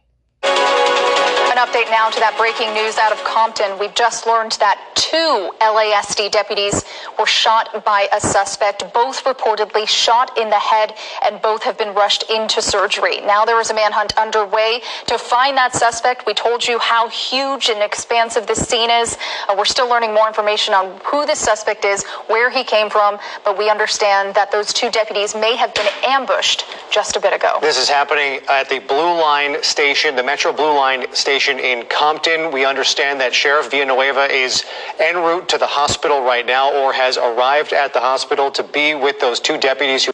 An 1.51 1.57
update 1.57 1.91
now 1.91 2.09
to 2.09 2.21
that 2.21 2.37
breaking 2.39 2.73
news 2.75 2.97
out 2.97 3.11
of 3.11 3.19
Compton. 3.25 3.77
We've 3.81 3.95
just 3.97 4.25
learned 4.25 4.53
that 4.61 4.79
two 4.95 5.51
LASD 5.61 6.31
deputies 6.31 6.85
were 7.19 7.27
shot 7.27 7.85
by 7.85 8.07
a 8.13 8.21
suspect, 8.21 8.85
both 8.95 9.25
reportedly 9.25 9.89
shot 9.89 10.39
in 10.39 10.49
the 10.49 10.61
head, 10.61 10.95
and 11.27 11.43
both 11.43 11.65
have 11.65 11.77
been 11.77 11.93
rushed 11.93 12.31
into 12.31 12.63
surgery. 12.63 13.21
Now 13.23 13.45
there 13.45 13.61
is 13.61 13.69
a 13.71 13.75
manhunt 13.75 14.17
underway 14.17 14.81
to 15.07 15.19
find 15.19 15.57
that 15.57 15.75
suspect. 15.75 16.25
We 16.25 16.35
told 16.35 16.65
you 16.65 16.79
how 16.79 17.09
huge 17.09 17.69
and 17.69 17.83
expansive 17.83 18.47
this 18.47 18.65
scene 18.69 18.89
is. 18.89 19.19
Uh, 19.49 19.57
we're 19.59 19.65
still 19.65 19.89
learning 19.89 20.15
more 20.15 20.29
information 20.29 20.73
on 20.73 21.01
who 21.05 21.27
this 21.27 21.41
suspect 21.41 21.85
is, 21.85 22.05
where 22.29 22.49
he 22.49 22.63
came 22.63 22.91
from, 22.91 23.19
but 23.45 23.59
we 23.59 23.69
understand 23.69 24.37
that 24.37 24.53
those 24.53 24.73
two 24.73 24.89
deputies 24.89 25.35
may 25.35 25.57
have 25.57 25.75
been 25.75 25.89
ambushed 26.07 26.65
just 26.93 27.17
a 27.17 27.21
bit 27.21 27.33
ago. 27.33 27.59
This 27.61 27.77
is 27.77 27.89
happening 27.89 28.39
at 28.49 28.69
the 28.69 28.79
Blue 28.79 29.21
Line 29.21 29.61
station, 29.65 30.15
the 30.15 30.23
Metro 30.23 30.53
Blue 30.53 30.77
Line 30.77 31.13
station 31.13 31.40
in 31.49 31.87
Compton. 31.87 32.53
We 32.53 32.65
understand 32.65 33.21
that 33.21 33.35
Sheriff 33.35 33.71
Villanueva 33.71 34.33
is 34.33 34.65
en 34.99 35.17
route 35.17 35.49
to 35.51 35.59
the 35.59 35.67
hospital 35.67 36.23
right 36.23 36.45
now 36.45 36.73
or 36.75 36.93
has 36.93 37.17
arrived 37.17 37.73
at 37.73 37.93
the 37.93 38.01
hospital 38.01 38.51
to 38.53 38.63
be 38.63 38.95
with 38.95 39.21
those 39.21 39.41
two 39.41 39.59
deputies 39.59 40.05
who. 40.05 40.13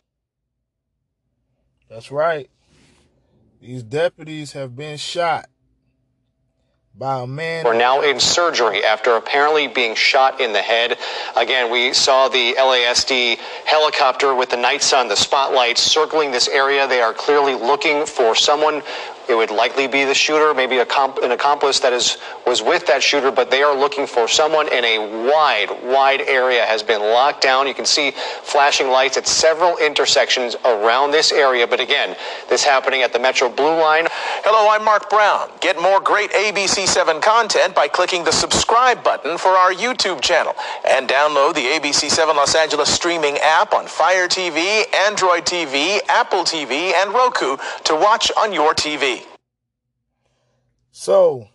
That's 1.88 2.10
right. 2.10 2.50
These 3.60 3.82
deputies 3.82 4.52
have 4.52 4.76
been 4.76 4.96
shot 4.96 5.48
by 6.98 7.20
a 7.20 7.26
man. 7.26 7.64
We're 7.64 7.76
now 7.76 8.00
in 8.02 8.20
surgery 8.20 8.82
after 8.84 9.16
apparently 9.16 9.68
being 9.68 9.94
shot 9.94 10.40
in 10.40 10.52
the 10.52 10.62
head. 10.62 10.98
Again, 11.36 11.70
we 11.70 11.92
saw 11.92 12.28
the 12.28 12.54
LASD 12.58 13.36
helicopter 13.66 14.34
with 14.34 14.50
the 14.50 14.56
night 14.56 14.82
sun, 14.82 15.08
the 15.08 15.16
spotlights 15.16 15.82
circling 15.82 16.30
this 16.30 16.48
area. 16.48 16.86
They 16.88 17.02
are 17.02 17.12
clearly 17.12 17.54
looking 17.54 18.06
for 18.06 18.34
someone 18.34 18.82
it 19.28 19.34
would 19.34 19.50
likely 19.50 19.88
be 19.88 20.04
the 20.04 20.14
shooter, 20.14 20.54
maybe 20.54 20.78
an 20.78 21.30
accomplice 21.32 21.80
that 21.80 21.92
is 21.92 22.18
was 22.46 22.62
with 22.62 22.86
that 22.86 23.02
shooter, 23.02 23.32
but 23.32 23.50
they 23.50 23.62
are 23.62 23.76
looking 23.76 24.06
for 24.06 24.28
someone 24.28 24.72
in 24.72 24.84
a 24.84 24.98
wide, 25.28 25.68
wide 25.82 26.20
area 26.22 26.64
has 26.64 26.82
been 26.82 27.00
locked 27.00 27.42
down. 27.42 27.66
You 27.66 27.74
can 27.74 27.84
see 27.84 28.12
flashing 28.12 28.88
lights 28.88 29.16
at 29.16 29.26
several 29.26 29.76
intersections 29.78 30.54
around 30.64 31.10
this 31.10 31.32
area. 31.32 31.66
But 31.66 31.80
again, 31.80 32.16
this 32.48 32.62
happening 32.62 33.02
at 33.02 33.12
the 33.12 33.18
Metro 33.18 33.48
Blue 33.48 33.80
Line. 33.80 34.06
Hello, 34.44 34.70
I'm 34.70 34.84
Mark 34.84 35.10
Brown. 35.10 35.50
Get 35.60 35.80
more 35.82 36.00
great 36.00 36.30
ABC7 36.30 37.20
content 37.20 37.74
by 37.74 37.88
clicking 37.88 38.22
the 38.22 38.32
subscribe 38.32 39.02
button 39.02 39.38
for 39.38 39.50
our 39.50 39.72
YouTube 39.72 40.20
channel 40.20 40.54
and 40.88 41.08
download 41.08 41.54
the 41.54 41.62
ABC7 41.62 42.28
Los 42.36 42.54
Angeles 42.54 42.92
streaming 42.94 43.38
app 43.42 43.72
on 43.74 43.86
Fire 43.86 44.28
TV, 44.28 44.84
Android 44.94 45.44
TV, 45.44 45.98
Apple 46.08 46.44
TV, 46.44 46.92
and 46.94 47.12
Roku 47.12 47.56
to 47.84 47.96
watch 47.96 48.30
on 48.36 48.52
your 48.52 48.72
TV. 48.72 49.15
So 50.98 51.48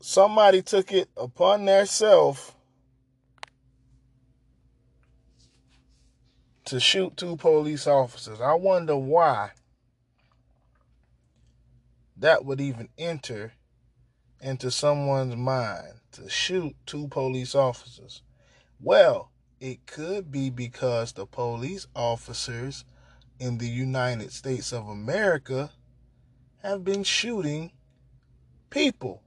somebody 0.00 0.62
took 0.62 0.90
it 0.92 1.10
upon 1.14 1.66
themselves 1.66 2.52
to 6.64 6.80
shoot 6.80 7.18
two 7.18 7.36
police 7.36 7.86
officers. 7.86 8.40
I 8.40 8.54
wonder 8.54 8.96
why 8.96 9.50
that 12.16 12.46
would 12.46 12.62
even 12.62 12.88
enter 12.96 13.52
into 14.40 14.70
someone's 14.70 15.36
mind 15.36 16.00
to 16.12 16.30
shoot 16.30 16.74
two 16.86 17.08
police 17.08 17.54
officers. 17.54 18.22
Well, 18.80 19.32
it 19.60 19.84
could 19.84 20.32
be 20.32 20.48
because 20.48 21.12
the 21.12 21.26
police 21.26 21.86
officers 21.94 22.86
in 23.38 23.58
the 23.58 23.68
United 23.68 24.32
States 24.32 24.72
of 24.72 24.88
America 24.88 25.72
have 26.64 26.82
been 26.82 27.04
shooting 27.04 27.70
people. 28.70 29.22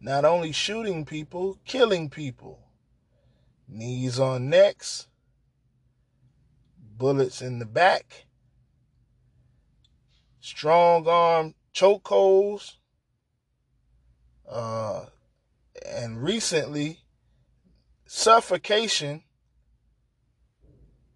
Not 0.00 0.24
only 0.24 0.50
shooting 0.50 1.04
people, 1.04 1.58
killing 1.64 2.10
people. 2.10 2.58
Knees 3.68 4.18
on 4.18 4.50
necks, 4.50 5.06
bullets 6.76 7.40
in 7.40 7.60
the 7.60 7.66
back, 7.66 8.26
strong 10.40 11.06
arm 11.06 11.54
chokeholds, 11.74 12.74
uh, 14.48 15.06
and 15.84 16.22
recently, 16.22 17.00
suffocation 18.06 19.22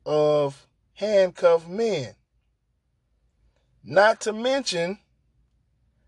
of 0.04 0.66
handcuffed 0.94 1.68
men. 1.68 2.14
Not 3.82 4.20
to 4.22 4.32
mention 4.32 4.98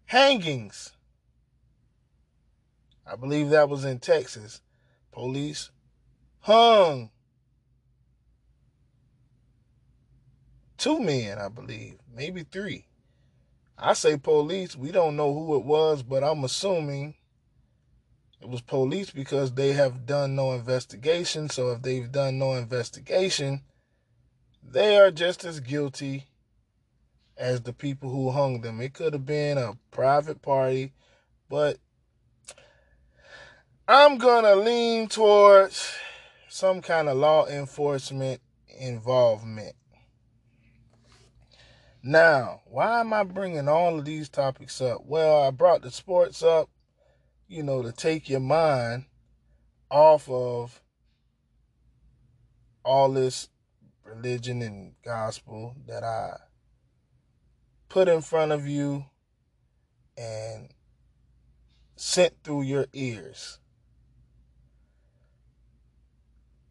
hangings. 0.04 0.92
I 3.06 3.16
believe 3.16 3.50
that 3.50 3.68
was 3.68 3.84
in 3.84 3.98
Texas. 3.98 4.60
Police 5.12 5.70
hung 6.40 7.10
two 10.78 11.00
men, 11.00 11.38
I 11.38 11.48
believe, 11.48 11.98
maybe 12.14 12.44
three. 12.44 12.86
I 13.78 13.94
say 13.94 14.16
police, 14.16 14.76
we 14.76 14.92
don't 14.92 15.16
know 15.16 15.32
who 15.32 15.56
it 15.56 15.64
was, 15.64 16.02
but 16.02 16.22
I'm 16.22 16.44
assuming 16.44 17.14
It 18.42 18.48
was 18.48 18.60
police 18.60 19.10
because 19.10 19.52
they 19.52 19.72
have 19.74 20.04
done 20.04 20.34
no 20.34 20.52
investigation. 20.52 21.48
So 21.48 21.70
if 21.70 21.82
they've 21.82 22.10
done 22.10 22.40
no 22.40 22.54
investigation, 22.54 23.62
they 24.62 24.98
are 24.98 25.12
just 25.12 25.44
as 25.44 25.60
guilty 25.60 26.26
as 27.36 27.62
the 27.62 27.72
people 27.72 28.10
who 28.10 28.30
hung 28.30 28.60
them. 28.60 28.80
It 28.80 28.94
could 28.94 29.12
have 29.12 29.26
been 29.26 29.58
a 29.58 29.78
private 29.90 30.42
party, 30.42 30.92
but 31.48 31.78
I'm 33.88 34.18
going 34.18 34.44
to 34.44 34.56
lean 34.56 35.08
towards 35.08 35.94
some 36.48 36.82
kind 36.82 37.08
of 37.08 37.16
law 37.16 37.46
enforcement 37.46 38.40
involvement. 38.78 39.74
Now, 42.02 42.62
why 42.66 43.00
am 43.00 43.12
I 43.12 43.22
bringing 43.22 43.68
all 43.68 43.98
of 43.98 44.04
these 44.04 44.28
topics 44.28 44.80
up? 44.80 45.02
Well, 45.04 45.42
I 45.42 45.50
brought 45.50 45.82
the 45.82 45.90
sports 45.90 46.42
up, 46.42 46.68
you 47.46 47.62
know, 47.62 47.82
to 47.82 47.92
take 47.92 48.28
your 48.28 48.40
mind 48.40 49.04
off 49.88 50.28
of 50.28 50.80
all 52.84 53.12
this 53.12 53.48
religion 54.04 54.62
and 54.62 54.94
gospel 55.04 55.76
that 55.86 56.02
I 56.02 56.36
put 57.92 58.08
in 58.08 58.22
front 58.22 58.50
of 58.52 58.66
you 58.66 59.04
and 60.16 60.70
sent 61.94 62.32
through 62.42 62.62
your 62.62 62.86
ears. 62.94 63.58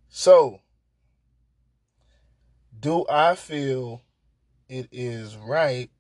So, 0.09 0.61
do 2.77 3.05
I 3.07 3.35
feel 3.35 4.01
it 4.67 4.87
is 4.91 5.37
right 5.37 5.91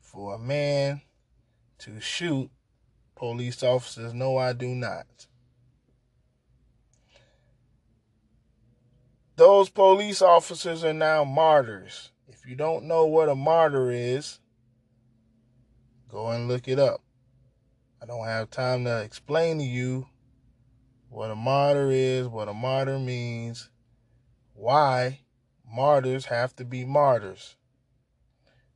for 0.00 0.34
a 0.34 0.38
man 0.38 1.00
to 1.78 1.98
shoot 1.98 2.50
police 3.14 3.62
officers? 3.62 4.12
No, 4.12 4.36
I 4.36 4.52
do 4.52 4.68
not. 4.68 5.06
Those 9.36 9.70
police 9.70 10.20
officers 10.20 10.84
are 10.84 10.92
now 10.92 11.24
martyrs. 11.24 12.10
If 12.46 12.50
you 12.50 12.56
don't 12.56 12.84
know 12.84 13.06
what 13.06 13.28
a 13.28 13.34
martyr 13.34 13.90
is, 13.90 14.38
go 16.08 16.28
and 16.28 16.46
look 16.46 16.68
it 16.68 16.78
up. 16.78 17.02
I 18.00 18.06
don't 18.06 18.24
have 18.24 18.50
time 18.50 18.84
to 18.84 19.02
explain 19.02 19.58
to 19.58 19.64
you 19.64 20.06
what 21.08 21.32
a 21.32 21.34
martyr 21.34 21.90
is, 21.90 22.28
what 22.28 22.48
a 22.48 22.54
martyr 22.54 23.00
means, 23.00 23.68
why 24.54 25.22
martyrs 25.68 26.26
have 26.26 26.54
to 26.54 26.64
be 26.64 26.84
martyrs. 26.84 27.56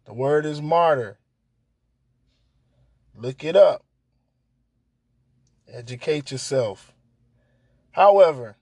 The 0.04 0.14
word 0.14 0.46
is 0.46 0.61
martyr. 0.61 1.20
Look 3.14 3.44
it 3.44 3.54
up. 3.54 3.85
Educate 5.72 6.33
yourself. 6.33 6.92
However, 7.92 8.56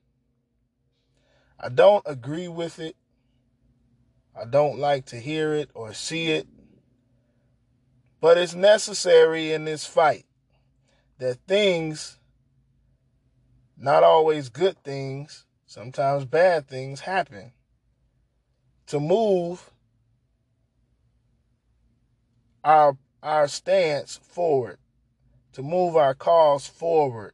I 1.59 1.71
don't 1.71 2.05
agree 2.07 2.49
with 2.49 2.79
it. 2.79 2.95
I 4.41 4.45
don't 4.45 4.79
like 4.79 5.07
to 5.07 5.17
hear 5.17 5.53
it 5.53 5.71
or 5.75 5.93
see 5.93 6.31
it. 6.31 6.47
But 8.21 8.39
it's 8.39 8.55
necessary 8.55 9.53
in 9.53 9.65
this 9.65 9.85
fight 9.85 10.27
that 11.19 11.39
things, 11.49 12.19
not 13.77 14.05
always 14.05 14.49
good 14.49 14.83
things, 14.85 15.45
sometimes 15.67 16.25
bad 16.25 16.69
things 16.69 17.01
happen 17.01 17.53
to 18.87 19.01
move 19.01 19.71
our 22.65 22.97
our 23.23 23.49
stance 23.49 24.21
forward, 24.23 24.79
to 25.53 25.63
move 25.63 25.97
our 25.97 26.15
cause 26.15 26.67
forward. 26.67 27.33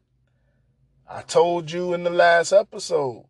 I 1.08 1.20
told 1.20 1.70
you 1.70 1.92
in 1.92 2.04
the 2.04 2.10
last 2.10 2.52
episode, 2.52 3.26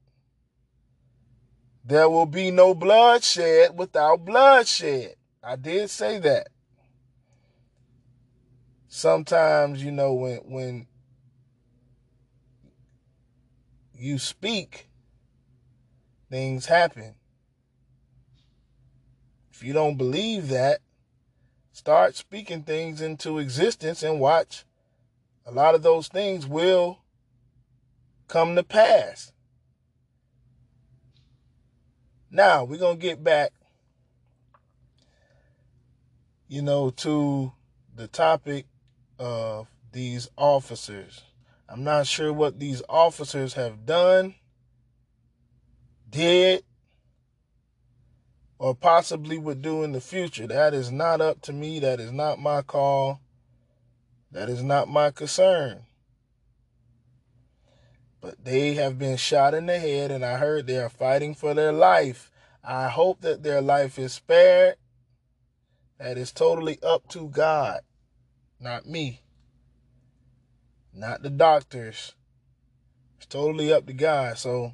there 1.84 2.08
will 2.08 2.26
be 2.26 2.50
no 2.50 2.74
bloodshed 2.74 3.78
without 3.78 4.24
bloodshed. 4.24 5.14
I 5.42 5.56
did 5.56 5.90
say 5.90 6.18
that. 6.18 6.48
Sometimes, 8.88 9.82
you 9.84 9.90
know, 9.90 10.14
when 10.14 10.36
when 10.44 10.86
you 13.94 14.18
speak, 14.18 14.88
things 16.30 16.66
happen. 16.66 17.14
If 19.52 19.62
you 19.62 19.72
don't 19.72 19.96
believe 19.96 20.48
that, 20.48 20.80
Start 21.74 22.14
speaking 22.14 22.62
things 22.62 23.00
into 23.00 23.40
existence 23.40 24.04
and 24.04 24.20
watch. 24.20 24.64
A 25.44 25.50
lot 25.50 25.74
of 25.74 25.82
those 25.82 26.06
things 26.06 26.46
will 26.46 27.00
come 28.28 28.54
to 28.54 28.62
pass. 28.62 29.32
Now, 32.34 32.64
we're 32.64 32.78
to 32.80 32.96
get 32.96 33.22
back, 33.22 33.52
you 36.48 36.62
know, 36.62 36.90
to 36.90 37.52
the 37.94 38.08
topic 38.08 38.66
of 39.20 39.68
these 39.92 40.28
officers. 40.36 41.22
I'm 41.68 41.84
not 41.84 42.08
sure 42.08 42.32
what 42.32 42.58
these 42.58 42.82
officers 42.88 43.54
have 43.54 43.86
done, 43.86 44.34
did, 46.10 46.64
or 48.58 48.74
possibly 48.74 49.38
would 49.38 49.62
do 49.62 49.84
in 49.84 49.92
the 49.92 50.00
future. 50.00 50.48
That 50.48 50.74
is 50.74 50.90
not 50.90 51.20
up 51.20 51.40
to 51.42 51.52
me. 51.52 51.78
That 51.78 52.00
is 52.00 52.10
not 52.10 52.40
my 52.40 52.62
call. 52.62 53.20
That 54.32 54.48
is 54.48 54.60
not 54.60 54.88
my 54.88 55.12
concern. 55.12 55.86
But 58.24 58.42
they 58.42 58.72
have 58.72 58.98
been 58.98 59.18
shot 59.18 59.52
in 59.52 59.66
the 59.66 59.78
head, 59.78 60.10
and 60.10 60.24
I 60.24 60.38
heard 60.38 60.66
they 60.66 60.78
are 60.78 60.88
fighting 60.88 61.34
for 61.34 61.52
their 61.52 61.72
life. 61.72 62.30
I 62.66 62.88
hope 62.88 63.20
that 63.20 63.42
their 63.42 63.60
life 63.60 63.98
is 63.98 64.14
spared. 64.14 64.76
That 65.98 66.16
is 66.16 66.32
totally 66.32 66.78
up 66.82 67.06
to 67.08 67.28
God, 67.28 67.80
not 68.58 68.86
me, 68.86 69.20
not 70.94 71.22
the 71.22 71.28
doctors. 71.28 72.14
It's 73.18 73.26
totally 73.26 73.70
up 73.70 73.84
to 73.88 73.92
God. 73.92 74.38
So 74.38 74.72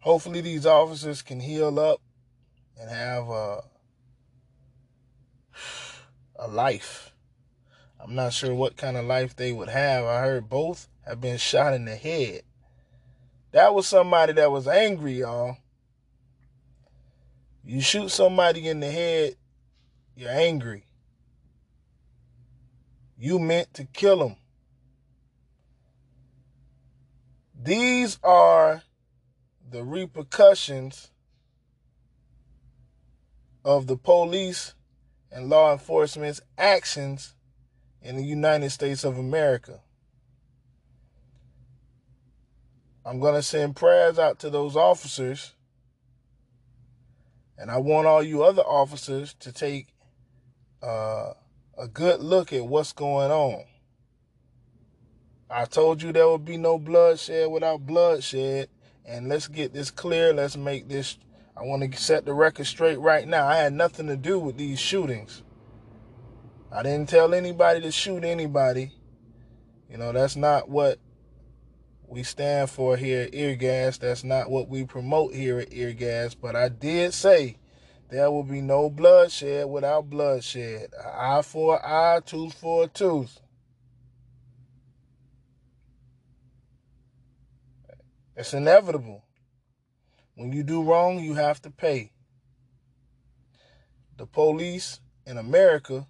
hopefully 0.00 0.40
these 0.40 0.66
officers 0.66 1.22
can 1.22 1.38
heal 1.38 1.78
up 1.78 2.00
and 2.76 2.90
have 2.90 3.28
a 3.28 3.62
a 6.34 6.48
life. 6.48 7.12
I'm 8.00 8.16
not 8.16 8.32
sure 8.32 8.52
what 8.52 8.76
kind 8.76 8.96
of 8.96 9.04
life 9.04 9.36
they 9.36 9.52
would 9.52 9.68
have. 9.68 10.04
I 10.04 10.22
heard 10.22 10.48
both 10.48 10.88
have 11.06 11.20
been 11.20 11.38
shot 11.38 11.72
in 11.72 11.84
the 11.84 11.94
head. 11.94 12.42
That 13.54 13.72
was 13.72 13.86
somebody 13.86 14.32
that 14.32 14.50
was 14.50 14.66
angry, 14.66 15.20
y'all. 15.20 15.56
You 17.62 17.80
shoot 17.80 18.10
somebody 18.10 18.66
in 18.66 18.80
the 18.80 18.90
head, 18.90 19.36
you're 20.16 20.28
angry. 20.28 20.86
You 23.16 23.38
meant 23.38 23.72
to 23.74 23.84
kill 23.84 24.18
them. 24.18 24.36
These 27.54 28.18
are 28.24 28.82
the 29.70 29.84
repercussions 29.84 31.12
of 33.64 33.86
the 33.86 33.96
police 33.96 34.74
and 35.30 35.48
law 35.48 35.72
enforcement's 35.72 36.40
actions 36.58 37.36
in 38.02 38.16
the 38.16 38.24
United 38.24 38.70
States 38.70 39.04
of 39.04 39.16
America. 39.16 39.83
I'm 43.04 43.20
going 43.20 43.34
to 43.34 43.42
send 43.42 43.76
prayers 43.76 44.18
out 44.18 44.38
to 44.40 44.50
those 44.50 44.76
officers. 44.76 45.52
And 47.58 47.70
I 47.70 47.78
want 47.78 48.06
all 48.06 48.22
you 48.22 48.42
other 48.42 48.62
officers 48.62 49.34
to 49.40 49.52
take 49.52 49.88
uh, 50.82 51.34
a 51.78 51.88
good 51.92 52.20
look 52.20 52.52
at 52.52 52.66
what's 52.66 52.92
going 52.92 53.30
on. 53.30 53.64
I 55.50 55.66
told 55.66 56.02
you 56.02 56.12
there 56.12 56.28
would 56.28 56.44
be 56.44 56.56
no 56.56 56.78
bloodshed 56.78 57.50
without 57.50 57.86
bloodshed. 57.86 58.68
And 59.04 59.28
let's 59.28 59.48
get 59.48 59.72
this 59.72 59.90
clear. 59.90 60.32
Let's 60.32 60.56
make 60.56 60.88
this 60.88 61.18
I 61.56 61.62
want 61.62 61.90
to 61.90 62.00
set 62.00 62.24
the 62.24 62.34
record 62.34 62.66
straight 62.66 62.98
right 62.98 63.28
now. 63.28 63.46
I 63.46 63.56
had 63.56 63.72
nothing 63.72 64.08
to 64.08 64.16
do 64.16 64.40
with 64.40 64.56
these 64.56 64.80
shootings. 64.80 65.42
I 66.72 66.82
didn't 66.82 67.08
tell 67.08 67.32
anybody 67.32 67.80
to 67.82 67.92
shoot 67.92 68.24
anybody. 68.24 68.92
You 69.88 69.98
know, 69.98 70.10
that's 70.10 70.34
not 70.34 70.68
what 70.68 70.98
we 72.14 72.22
stand 72.22 72.70
for 72.70 72.96
here 72.96 73.22
at 73.22 73.32
Eargas. 73.32 73.98
That's 73.98 74.22
not 74.22 74.48
what 74.48 74.68
we 74.68 74.84
promote 74.84 75.34
here 75.34 75.58
at 75.58 75.70
Eargas. 75.70 76.36
But 76.40 76.54
I 76.54 76.68
did 76.68 77.12
say 77.12 77.56
there 78.08 78.30
will 78.30 78.44
be 78.44 78.60
no 78.60 78.88
bloodshed 78.88 79.68
without 79.68 80.08
bloodshed. 80.08 80.90
eye 81.04 81.42
for 81.42 81.84
eye, 81.84 82.20
tooth 82.24 82.54
for 82.54 82.86
tooth. 82.86 83.40
It's 88.36 88.54
inevitable. 88.54 89.24
When 90.36 90.52
you 90.52 90.62
do 90.62 90.84
wrong, 90.84 91.18
you 91.18 91.34
have 91.34 91.60
to 91.62 91.70
pay. 91.70 92.12
The 94.16 94.26
police 94.26 95.00
in 95.26 95.36
America 95.36 96.06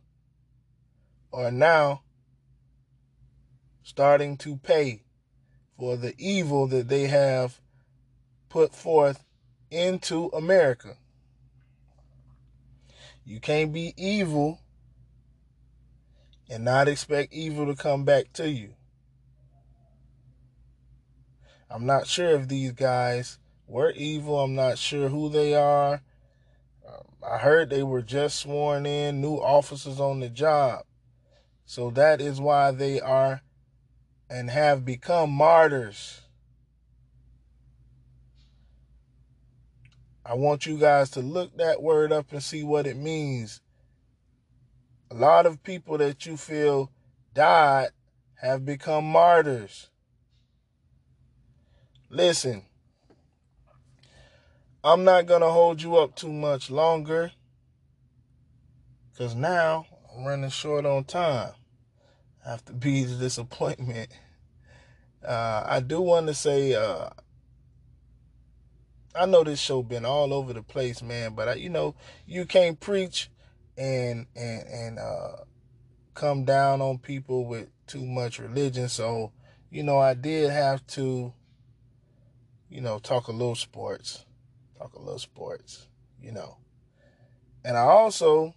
are 1.32 1.50
now 1.50 2.02
starting 3.82 4.36
to 4.38 4.56
pay 4.58 5.03
for 5.78 5.96
the 5.96 6.14
evil 6.18 6.66
that 6.68 6.88
they 6.88 7.06
have 7.06 7.60
put 8.48 8.74
forth 8.74 9.24
into 9.70 10.26
America. 10.28 10.96
You 13.24 13.40
can't 13.40 13.72
be 13.72 13.94
evil 13.96 14.60
and 16.48 16.64
not 16.64 16.88
expect 16.88 17.32
evil 17.32 17.66
to 17.66 17.74
come 17.74 18.04
back 18.04 18.32
to 18.34 18.48
you. 18.48 18.74
I'm 21.70 21.86
not 21.86 22.06
sure 22.06 22.30
if 22.30 22.46
these 22.46 22.72
guys 22.72 23.38
were 23.66 23.90
evil. 23.92 24.38
I'm 24.40 24.54
not 24.54 24.78
sure 24.78 25.08
who 25.08 25.28
they 25.28 25.54
are. 25.54 26.02
Um, 26.86 27.06
I 27.26 27.38
heard 27.38 27.70
they 27.70 27.82
were 27.82 28.02
just 28.02 28.38
sworn 28.38 28.86
in, 28.86 29.20
new 29.20 29.36
officers 29.36 29.98
on 29.98 30.20
the 30.20 30.28
job. 30.28 30.84
So 31.64 31.90
that 31.92 32.20
is 32.20 32.40
why 32.40 32.70
they 32.70 33.00
are 33.00 33.40
and 34.28 34.50
have 34.50 34.84
become 34.84 35.30
martyrs. 35.30 36.22
I 40.26 40.34
want 40.34 40.64
you 40.64 40.78
guys 40.78 41.10
to 41.10 41.20
look 41.20 41.56
that 41.58 41.82
word 41.82 42.10
up 42.10 42.32
and 42.32 42.42
see 42.42 42.62
what 42.62 42.86
it 42.86 42.96
means. 42.96 43.60
A 45.10 45.14
lot 45.14 45.44
of 45.44 45.62
people 45.62 45.98
that 45.98 46.24
you 46.24 46.36
feel 46.36 46.90
died 47.34 47.88
have 48.36 48.64
become 48.64 49.04
martyrs. 49.04 49.90
Listen, 52.08 52.64
I'm 54.82 55.04
not 55.04 55.26
going 55.26 55.40
to 55.40 55.48
hold 55.48 55.82
you 55.82 55.96
up 55.96 56.14
too 56.14 56.32
much 56.32 56.70
longer 56.70 57.32
because 59.10 59.34
now 59.34 59.86
I'm 60.14 60.24
running 60.24 60.50
short 60.50 60.86
on 60.86 61.04
time. 61.04 61.52
I 62.44 62.50
have 62.50 62.64
to 62.66 62.72
be 62.72 63.04
the 63.04 63.16
disappointment. 63.16 64.10
Uh, 65.26 65.64
I 65.66 65.80
do 65.80 66.00
want 66.00 66.26
to 66.26 66.34
say, 66.34 66.74
uh, 66.74 67.08
I 69.14 69.26
know 69.26 69.44
this 69.44 69.60
show 69.60 69.82
been 69.82 70.04
all 70.04 70.34
over 70.34 70.52
the 70.52 70.62
place, 70.62 71.02
man, 71.02 71.34
but 71.34 71.48
I, 71.48 71.54
you 71.54 71.70
know, 71.70 71.94
you 72.26 72.44
can't 72.44 72.78
preach 72.78 73.30
and 73.78 74.26
and 74.36 74.62
and 74.68 74.98
uh, 74.98 75.36
come 76.14 76.44
down 76.44 76.80
on 76.80 76.98
people 76.98 77.46
with 77.46 77.68
too 77.86 78.04
much 78.04 78.38
religion. 78.38 78.88
So, 78.88 79.32
you 79.70 79.82
know, 79.82 79.98
I 79.98 80.14
did 80.14 80.50
have 80.50 80.86
to 80.88 81.32
you 82.74 82.80
know, 82.80 82.98
talk 82.98 83.28
a 83.28 83.32
little 83.32 83.54
sports, 83.54 84.24
talk 84.76 84.94
a 84.94 84.98
little 84.98 85.20
sports, 85.20 85.86
you 86.20 86.32
know. 86.32 86.56
And 87.64 87.76
I 87.76 87.82
also 87.82 88.52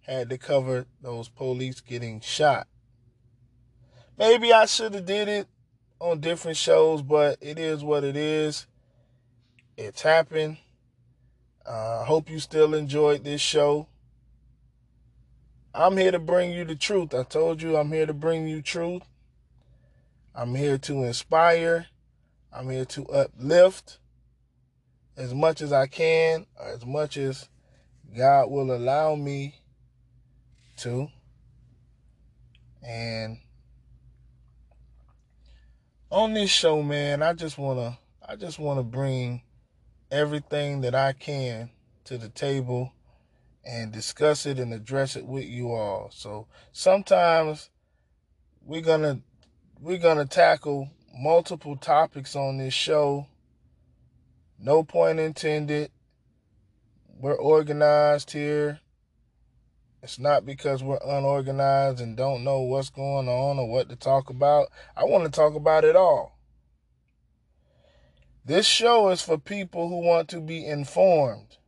had 0.00 0.30
to 0.30 0.38
cover 0.38 0.86
those 1.02 1.28
police 1.28 1.82
getting 1.82 2.22
shot. 2.22 2.66
Maybe 4.18 4.52
I 4.52 4.66
should 4.66 4.94
have 4.94 5.06
did 5.06 5.28
it 5.28 5.48
on 5.98 6.20
different 6.20 6.56
shows, 6.56 7.02
but 7.02 7.38
it 7.40 7.58
is 7.58 7.82
what 7.82 8.04
it 8.04 8.16
is. 8.16 8.66
It's 9.76 10.02
happened. 10.02 10.58
I 11.66 11.70
uh, 11.70 12.04
hope 12.04 12.28
you 12.28 12.38
still 12.38 12.74
enjoyed 12.74 13.24
this 13.24 13.40
show. 13.40 13.86
I'm 15.74 15.96
here 15.96 16.10
to 16.10 16.18
bring 16.18 16.52
you 16.52 16.64
the 16.64 16.76
truth. 16.76 17.14
I 17.14 17.22
told 17.22 17.62
you 17.62 17.76
I'm 17.76 17.92
here 17.92 18.06
to 18.06 18.12
bring 18.12 18.46
you 18.46 18.60
truth. 18.60 19.02
I'm 20.34 20.54
here 20.54 20.78
to 20.78 21.04
inspire 21.04 21.86
I'm 22.54 22.68
here 22.68 22.84
to 22.84 23.06
uplift 23.06 23.98
as 25.16 25.32
much 25.32 25.62
as 25.62 25.72
I 25.72 25.86
can, 25.86 26.46
as 26.60 26.84
much 26.84 27.16
as 27.16 27.48
God 28.14 28.50
will 28.50 28.76
allow 28.76 29.14
me 29.14 29.54
to. 30.78 31.08
And 32.86 33.38
on 36.12 36.34
this 36.34 36.50
show, 36.50 36.82
man, 36.82 37.22
I 37.22 37.32
just 37.32 37.56
wanna 37.56 37.98
I 38.26 38.36
just 38.36 38.58
wanna 38.58 38.82
bring 38.82 39.42
everything 40.10 40.82
that 40.82 40.94
I 40.94 41.14
can 41.14 41.70
to 42.04 42.18
the 42.18 42.28
table 42.28 42.92
and 43.64 43.90
discuss 43.90 44.44
it 44.44 44.58
and 44.58 44.74
address 44.74 45.16
it 45.16 45.24
with 45.24 45.46
you 45.46 45.72
all. 45.72 46.10
So 46.12 46.46
sometimes 46.72 47.70
we're 48.62 48.82
gonna 48.82 49.20
we're 49.80 49.98
gonna 49.98 50.26
tackle 50.26 50.90
multiple 51.18 51.76
topics 51.76 52.36
on 52.36 52.58
this 52.58 52.74
show. 52.74 53.26
No 54.58 54.84
point 54.84 55.18
intended. 55.18 55.90
We're 57.18 57.34
organized 57.34 58.32
here. 58.32 58.80
It's 60.02 60.18
not 60.18 60.44
because 60.44 60.82
we're 60.82 60.98
unorganized 61.04 62.00
and 62.00 62.16
don't 62.16 62.42
know 62.42 62.62
what's 62.62 62.90
going 62.90 63.28
on 63.28 63.58
or 63.58 63.68
what 63.68 63.88
to 63.88 63.96
talk 63.96 64.30
about. 64.30 64.66
I 64.96 65.04
want 65.04 65.24
to 65.24 65.30
talk 65.30 65.54
about 65.54 65.84
it 65.84 65.94
all. 65.94 66.36
This 68.44 68.66
show 68.66 69.10
is 69.10 69.22
for 69.22 69.38
people 69.38 69.88
who 69.88 69.98
want 69.98 70.28
to 70.30 70.40
be 70.40 70.66
informed. 70.66 71.58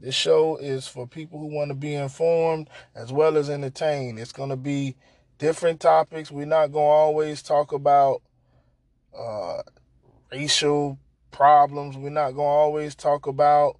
This 0.00 0.16
show 0.16 0.56
is 0.56 0.88
for 0.88 1.06
people 1.06 1.38
who 1.38 1.46
want 1.46 1.68
to 1.68 1.76
be 1.76 1.94
informed 1.94 2.68
as 2.96 3.12
well 3.12 3.36
as 3.36 3.48
entertained. 3.48 4.18
It's 4.18 4.32
going 4.32 4.50
to 4.50 4.56
be 4.56 4.96
different 5.38 5.78
topics. 5.78 6.32
We're 6.32 6.46
not 6.46 6.72
going 6.72 6.88
to 6.88 6.92
always 6.92 7.40
talk 7.40 7.72
about 7.72 8.22
uh, 9.16 9.62
racial 10.32 10.98
problems. 11.30 11.96
We're 11.96 12.10
not 12.10 12.32
going 12.32 12.38
to 12.38 12.42
always 12.42 12.96
talk 12.96 13.28
about, 13.28 13.78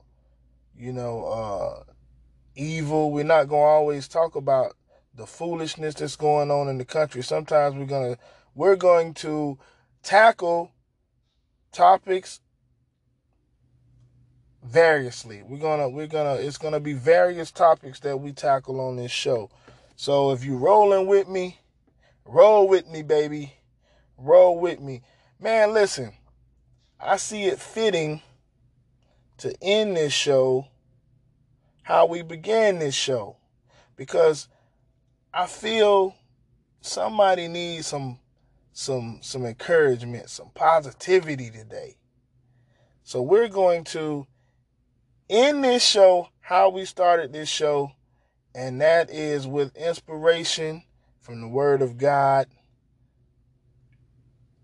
you 0.77 0.93
know, 0.93 1.25
uh, 1.25 1.92
evil. 2.55 3.11
We're 3.11 3.25
not 3.25 3.49
going 3.49 3.63
to 3.63 3.67
always 3.67 4.09
talk 4.09 4.37
about 4.37 4.75
the 5.15 5.27
foolishness 5.27 5.95
that's 5.95 6.17
going 6.17 6.51
on 6.51 6.69
in 6.69 6.79
the 6.79 6.85
country. 6.85 7.23
Sometimes 7.23 7.77
we're 7.77 7.87
going 7.87 8.15
to 8.15 8.21
we're 8.55 8.77
going 8.77 9.15
to 9.15 9.59
tackle 10.03 10.71
topics 11.73 12.41
variously. 14.65 15.43
We're 15.43 15.59
going 15.59 15.81
to 15.81 15.89
we're 15.89 16.07
going 16.07 16.37
to 16.37 16.47
it's 16.47 16.59
going 16.59 16.75
to 16.75 16.81
be 16.81 16.95
various 16.95 17.51
topics 17.51 18.01
that 18.01 18.19
we 18.19 18.33
tackle 18.33 18.81
on 18.81 18.97
this 18.97 19.13
show. 19.13 19.51
So 19.97 20.33
if 20.33 20.45
you 20.45 20.57
rolling 20.57 21.07
with 21.07 21.29
me, 21.29 21.59
roll 22.25 22.69
with 22.69 22.89
me, 22.89 23.03
baby. 23.03 23.55
Roll 24.17 24.59
with 24.59 24.81
me. 24.81 25.03
Man, 25.41 25.75
listen. 25.75 26.13
I 27.01 27.17
see 27.17 27.45
it 27.45 27.59
fitting 27.59 28.23
to 29.39 29.53
end 29.61 29.97
this 29.97 30.13
show 30.13 30.69
how 31.83 32.07
we 32.07 32.23
began 32.23 32.79
this 32.79 32.95
show 32.95 33.37
because 33.97 34.49
I 35.33 35.47
feel 35.47 36.15
somebody 36.81 37.49
needs 37.49 37.87
some 37.87 38.19
some 38.73 39.19
some 39.23 39.45
encouragement, 39.45 40.31
some 40.31 40.51
positivity 40.55 41.51
today. 41.51 41.97
So 43.03 43.21
we're 43.21 43.49
going 43.49 43.85
to 43.85 44.27
end 45.29 45.65
this 45.65 45.85
show 45.85 46.29
how 46.41 46.69
we 46.71 46.85
started 46.85 47.33
this 47.33 47.49
show 47.49 47.93
and 48.55 48.81
that 48.81 49.11
is 49.11 49.47
with 49.47 49.77
inspiration 49.77 50.83
from 51.21 51.41
the 51.41 51.49
Word 51.49 51.83
of 51.83 51.97
God. 51.97 52.47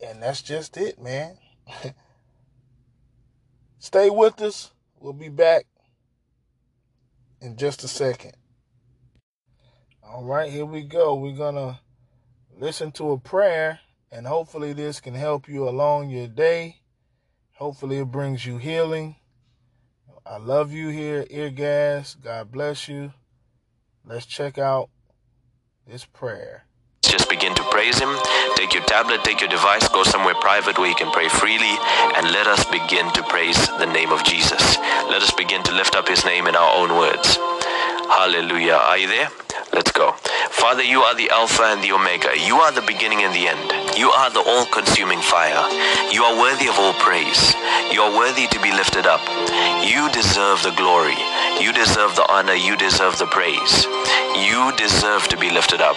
And 0.05 0.23
that's 0.23 0.43
just 0.43 0.77
it, 0.77 1.01
man. 1.01 1.39
Stay 3.79 4.11
with 4.11 4.41
us. 4.43 4.73
We'll 5.01 5.12
be 5.12 5.29
back 5.29 5.66
in 7.41 7.57
just 7.57 7.84
a 7.84 7.89
second. 7.89 8.32
All 10.03 10.24
right, 10.24 10.51
here 10.51 10.64
we 10.64 10.82
go. 10.82 11.14
We're 11.14 11.36
going 11.36 11.55
to 11.55 11.80
listen 12.57 12.93
to 12.93 13.12
a 13.12 13.18
prayer, 13.18 13.80
and 14.11 14.26
hopefully, 14.26 14.72
this 14.72 15.01
can 15.01 15.14
help 15.14 15.49
you 15.49 15.68
along 15.68 16.11
your 16.11 16.28
day. 16.28 16.80
Hopefully, 17.57 17.99
it 17.99 18.07
brings 18.11 18.47
you 18.47 18.59
healing. 18.59 19.16
I 20.24 20.39
love 20.39 20.72
you 20.72 20.89
here, 20.89 21.26
Ear 21.30 21.51
Gas. 21.51 22.14
God 22.14 22.53
bless 22.53 22.89
you. 22.89 23.12
Let's 24.05 24.26
check 24.26 24.59
out 24.59 24.91
this 25.86 26.05
prayer. 26.05 26.68
Just 27.09 27.30
begin 27.30 27.54
to 27.54 27.62
praise 27.70 27.98
Him. 27.98 28.14
Take 28.54 28.74
your 28.74 28.84
tablet, 28.84 29.24
take 29.24 29.40
your 29.40 29.48
device, 29.48 29.88
go 29.88 30.04
somewhere 30.04 30.34
private 30.34 30.78
where 30.78 30.88
you 30.88 30.94
can 30.94 31.11
pray 31.11 31.28
freely, 31.28 31.74
and 32.16 32.30
let 32.30 32.46
us 32.46 32.64
begin 32.66 33.11
to 33.14 33.22
praise 33.24 33.66
the 33.78 33.86
name 33.86 34.12
of 34.12 34.22
Jesus. 34.24 34.76
Let 35.09 35.22
us 35.22 35.32
begin 35.32 35.62
to 35.64 35.72
lift 35.72 35.96
up 35.96 36.06
His 36.06 36.24
name 36.24 36.46
in 36.46 36.54
our 36.54 36.76
own 36.76 36.90
words. 36.98 37.36
Hallelujah. 38.12 38.74
Are 38.74 38.98
you 38.98 39.09
there? 39.09 39.28
Let's 39.72 39.90
go. 39.92 40.12
Father, 40.50 40.82
you 40.82 41.00
are 41.00 41.14
the 41.14 41.30
Alpha 41.30 41.62
and 41.64 41.82
the 41.82 41.92
Omega. 41.92 42.36
You 42.36 42.56
are 42.56 42.72
the 42.72 42.82
beginning 42.82 43.22
and 43.22 43.34
the 43.34 43.48
end. 43.48 43.78
You 43.97 44.11
are 44.11 44.30
the 44.30 44.43
all 44.45 44.66
consuming 44.66 45.20
fire. 45.20 45.62
You 46.12 46.24
are 46.24 46.39
worthy 46.39 46.68
of 46.68 46.78
all 46.78 46.93
praise. 46.95 47.55
You 47.93 48.03
are 48.03 48.16
worthy 48.16 48.47
to 48.49 48.61
be 48.61 48.72
lifted 48.72 49.07
up. 49.07 49.20
You 49.86 50.11
deserve 50.12 50.62
the 50.62 50.74
glory. 50.76 51.16
You 51.61 51.72
deserve 51.72 52.14
the 52.16 52.26
honor. 52.28 52.55
You 52.55 52.76
deserve 52.76 53.18
the 53.18 53.26
praise. 53.26 53.86
You 54.36 54.72
deserve 54.76 55.28
to 55.28 55.36
be 55.36 55.51
lifted 55.51 55.80
up. 55.80 55.97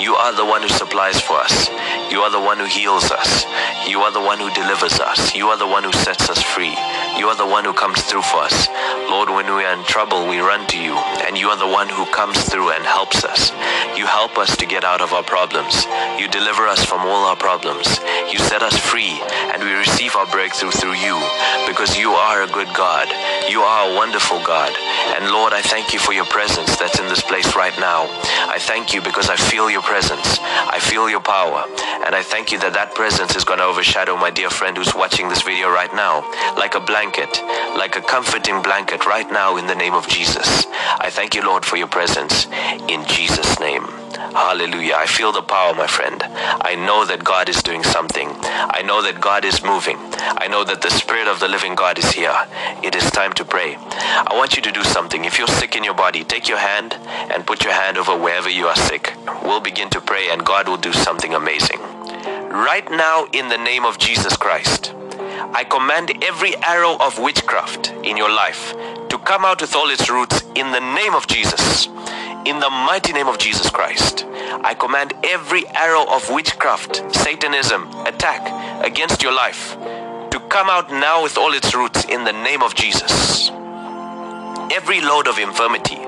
You 0.00 0.14
are 0.16 0.34
the 0.34 0.44
one 0.44 0.62
who 0.62 0.68
supplies 0.68 1.20
for 1.20 1.34
us. 1.36 1.68
You 2.10 2.20
are 2.20 2.30
the 2.30 2.40
one 2.40 2.58
who 2.58 2.66
heals 2.66 3.10
us. 3.10 3.44
You 3.86 4.00
are 4.00 4.12
the 4.12 4.20
one 4.20 4.38
who 4.38 4.50
delivers 4.50 4.98
us. 5.00 5.34
You 5.34 5.48
are 5.48 5.58
the 5.58 5.66
one 5.66 5.84
who 5.84 5.92
sets 5.92 6.28
us 6.30 6.42
free. 6.42 6.76
You 7.16 7.28
are 7.28 7.36
the 7.36 7.46
one 7.46 7.64
who 7.64 7.72
comes 7.72 8.00
through 8.02 8.22
for 8.22 8.42
us. 8.42 8.68
Lord, 9.10 9.30
when 9.30 9.46
we 9.54 9.64
are 9.64 9.74
in 9.78 9.84
trouble, 9.84 10.26
we 10.28 10.38
run 10.40 10.66
to 10.68 10.78
you 10.78 10.94
and 11.28 11.36
you 11.36 11.50
are 11.50 11.58
the 11.58 11.68
one 11.68 11.90
who 11.90 12.06
comes 12.06 12.40
through 12.48 12.70
and 12.70 12.82
helps 12.84 13.22
us. 13.22 13.52
You 13.98 14.06
help 14.06 14.38
us 14.38 14.56
to 14.56 14.64
get 14.64 14.82
out 14.82 15.02
of 15.02 15.12
our 15.12 15.22
problems. 15.22 15.84
You 16.18 16.26
deliver 16.28 16.66
us 16.66 16.82
from 16.82 17.00
all 17.00 17.28
our 17.28 17.36
problems. 17.36 18.00
You 18.32 18.38
set 18.38 18.62
us 18.62 18.74
free, 18.78 19.20
and 19.52 19.62
we 19.62 19.72
receive 19.74 20.16
our 20.16 20.26
breakthrough 20.32 20.70
through 20.70 20.96
you 20.96 21.20
because 21.68 21.98
you 21.98 22.12
are 22.12 22.42
a 22.42 22.48
good 22.48 22.72
God. 22.74 23.12
You 23.50 23.60
are 23.60 23.90
a 23.90 23.94
wonderful 23.94 24.40
God. 24.40 24.72
And 25.20 25.30
Lord, 25.30 25.52
I 25.52 25.60
thank 25.60 25.92
you 25.92 25.98
for 25.98 26.12
your 26.12 26.24
presence 26.24 26.76
that's 26.78 26.98
in 26.98 27.08
this 27.08 27.20
place 27.20 27.54
right 27.54 27.76
now. 27.78 28.08
I 28.48 28.56
thank 28.58 28.94
you 28.94 29.02
because 29.02 29.28
I 29.28 29.36
feel 29.36 29.70
your 29.70 29.82
presence. 29.82 30.38
I 30.40 30.80
feel 30.80 31.10
your 31.10 31.20
power. 31.20 31.64
And 32.06 32.14
I 32.14 32.22
thank 32.22 32.52
you 32.52 32.58
that 32.60 32.72
that 32.72 32.94
presence 32.94 33.36
is 33.36 33.44
going 33.44 33.58
to 33.58 33.66
overshadow 33.66 34.16
my 34.16 34.30
dear 34.30 34.48
friend 34.48 34.76
who's 34.78 34.94
watching 34.94 35.28
this 35.28 35.42
video 35.42 35.68
right 35.68 35.92
now 35.92 36.24
like 36.56 36.74
a 36.74 36.80
blanket, 36.80 37.42
like 37.76 37.96
a 37.96 38.00
comforting 38.00 38.62
blanket 38.62 39.04
right 39.04 39.30
now 39.30 39.58
in 39.58 39.66
the 39.66 39.74
name 39.74 39.92
of 39.92 40.08
Jesus. 40.08 40.66
I 41.00 41.10
thank 41.18 41.34
you, 41.34 41.42
Lord, 41.42 41.64
for 41.64 41.76
your 41.76 41.88
presence 41.88 42.46
in 42.86 43.04
Jesus' 43.08 43.58
name. 43.58 43.82
Hallelujah. 44.38 44.94
I 44.94 45.06
feel 45.06 45.32
the 45.32 45.42
power, 45.42 45.74
my 45.74 45.88
friend. 45.88 46.22
I 46.22 46.76
know 46.76 47.04
that 47.06 47.24
God 47.24 47.48
is 47.48 47.60
doing 47.60 47.82
something. 47.82 48.28
I 48.78 48.82
know 48.86 49.02
that 49.02 49.20
God 49.20 49.44
is 49.44 49.64
moving. 49.64 49.98
I 50.44 50.46
know 50.46 50.62
that 50.62 50.80
the 50.80 50.90
Spirit 50.90 51.26
of 51.26 51.40
the 51.40 51.48
living 51.48 51.74
God 51.74 51.98
is 51.98 52.08
here. 52.12 52.38
It 52.84 52.94
is 52.94 53.10
time 53.10 53.32
to 53.32 53.44
pray. 53.44 53.74
I 54.30 54.32
want 54.34 54.54
you 54.54 54.62
to 54.62 54.70
do 54.70 54.84
something. 54.84 55.24
If 55.24 55.38
you're 55.40 55.56
sick 55.60 55.74
in 55.74 55.82
your 55.82 55.98
body, 56.06 56.22
take 56.22 56.48
your 56.48 56.58
hand 56.58 56.94
and 57.34 57.44
put 57.44 57.64
your 57.64 57.72
hand 57.72 57.98
over 57.98 58.16
wherever 58.16 58.48
you 58.48 58.68
are 58.68 58.76
sick. 58.76 59.12
We'll 59.42 59.66
begin 59.70 59.90
to 59.90 60.00
pray 60.00 60.30
and 60.30 60.46
God 60.46 60.68
will 60.68 60.76
do 60.88 60.92
something 60.92 61.34
amazing. 61.34 61.80
Right 62.70 62.88
now, 62.92 63.26
in 63.32 63.48
the 63.48 63.58
name 63.58 63.84
of 63.84 63.98
Jesus 63.98 64.36
Christ, 64.36 64.94
I 65.40 65.64
command 65.64 66.12
every 66.24 66.56
arrow 66.56 66.96
of 66.98 67.18
witchcraft 67.18 67.92
in 68.02 68.16
your 68.16 68.30
life 68.30 68.74
to 69.08 69.18
come 69.18 69.44
out 69.44 69.60
with 69.60 69.74
all 69.74 69.88
its 69.90 70.10
roots 70.10 70.42
in 70.54 70.72
the 70.72 70.80
name 70.80 71.14
of 71.14 71.26
Jesus. 71.26 71.86
In 72.44 72.60
the 72.60 72.70
mighty 72.70 73.12
name 73.12 73.28
of 73.28 73.38
Jesus 73.38 73.70
Christ, 73.70 74.24
I 74.64 74.74
command 74.74 75.14
every 75.22 75.66
arrow 75.68 76.04
of 76.08 76.28
witchcraft, 76.30 77.14
Satanism, 77.14 77.88
attack 78.06 78.84
against 78.84 79.22
your 79.22 79.32
life 79.32 79.76
to 80.30 80.40
come 80.48 80.68
out 80.68 80.90
now 80.90 81.22
with 81.22 81.38
all 81.38 81.52
its 81.52 81.74
roots 81.74 82.04
in 82.06 82.24
the 82.24 82.32
name 82.32 82.62
of 82.62 82.74
Jesus. 82.74 83.50
Every 84.72 85.00
load 85.00 85.28
of 85.28 85.38
infirmity 85.38 85.98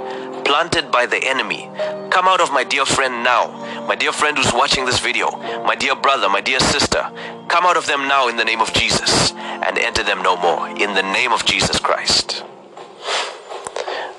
planted 0.45 0.91
by 0.91 1.07
the 1.07 1.23
enemy, 1.23 1.71
come 2.11 2.27
out 2.27 2.41
of 2.41 2.53
my 2.53 2.65
dear 2.65 2.85
friend 2.85 3.23
now. 3.23 3.47
My 3.87 3.97
dear 3.97 4.13
friend 4.13 4.37
who's 4.37 4.53
watching 4.53 4.85
this 4.85 5.01
video, 5.01 5.31
my 5.65 5.75
dear 5.75 5.95
brother, 5.97 6.29
my 6.29 6.41
dear 6.41 6.61
sister, 6.61 7.11
come 7.49 7.65
out 7.65 7.77
of 7.77 7.87
them 7.87 8.09
now 8.09 8.29
in 8.29 8.37
the 8.37 8.45
name 8.45 8.61
of 8.61 8.73
Jesus 8.73 9.33
and 9.33 9.79
enter 9.79 10.03
them 10.03 10.23
no 10.23 10.37
more 10.37 10.69
in 10.69 10.95
the 10.95 11.03
name 11.03 11.33
of 11.33 11.45
Jesus 11.45 11.79
Christ. 11.79 12.45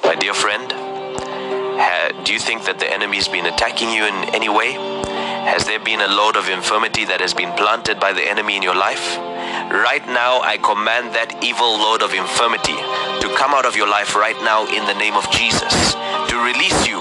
My 0.03 0.16
dear 0.16 0.34
friend, 0.34 0.70
do 2.26 2.34
you 2.34 2.39
think 2.39 2.66
that 2.66 2.80
the 2.80 2.91
enemy 2.91 3.18
has 3.18 3.28
been 3.28 3.45
attacking 3.45 3.89
you 3.89 4.05
in 4.05 4.36
any 4.36 4.49
way? 4.49 4.74
Has 4.74 5.66
there 5.66 5.80
been 5.80 6.01
a 6.01 6.07
load 6.07 6.36
of 6.36 6.49
infirmity 6.49 7.05
that 7.05 7.22
has 7.22 7.34
been 7.34 7.51
planted 7.53 7.99
by 7.99 8.14
the 8.14 8.22
enemy 8.22 8.57
in 8.57 8.62
your 8.62 8.76
life? 8.76 9.18
Right 9.72 10.05
now, 10.07 10.41
I 10.41 10.57
command 10.57 11.16
that 11.16 11.43
evil 11.43 11.80
load 11.80 12.03
of 12.03 12.14
infirmity 12.14 12.76
to 12.76 13.34
come 13.38 13.53
out 13.53 13.66
of 13.66 13.76
your 13.76 13.88
life 13.88 14.16
right 14.16 14.38
now 14.43 14.68
in 14.68 14.86
the 14.86 14.95
name 14.95 15.16
of 15.16 15.30
Jesus, 15.32 15.93
to 16.30 16.36
release 16.43 16.88
you 16.88 16.99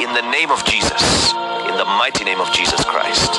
in 0.00 0.12
the 0.14 0.22
name 0.32 0.50
of 0.50 0.64
Jesus, 0.64 1.32
in 1.68 1.76
the 1.76 1.84
mighty 2.00 2.24
name 2.24 2.40
of 2.40 2.50
Jesus 2.52 2.82
Christ. 2.84 3.36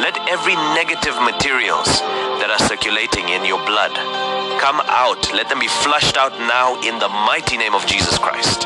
Let 0.00 0.16
every 0.32 0.56
negative 0.72 1.12
materials 1.20 2.00
that 2.40 2.48
are 2.48 2.64
circulating 2.64 3.28
in 3.28 3.44
your 3.44 3.60
blood 3.68 3.92
come 4.56 4.80
out. 4.88 5.20
Let 5.36 5.50
them 5.50 5.60
be 5.60 5.68
flushed 5.68 6.16
out 6.16 6.32
now 6.48 6.80
in 6.80 6.98
the 6.98 7.08
mighty 7.28 7.58
name 7.58 7.74
of 7.74 7.84
Jesus 7.84 8.16
Christ. 8.16 8.64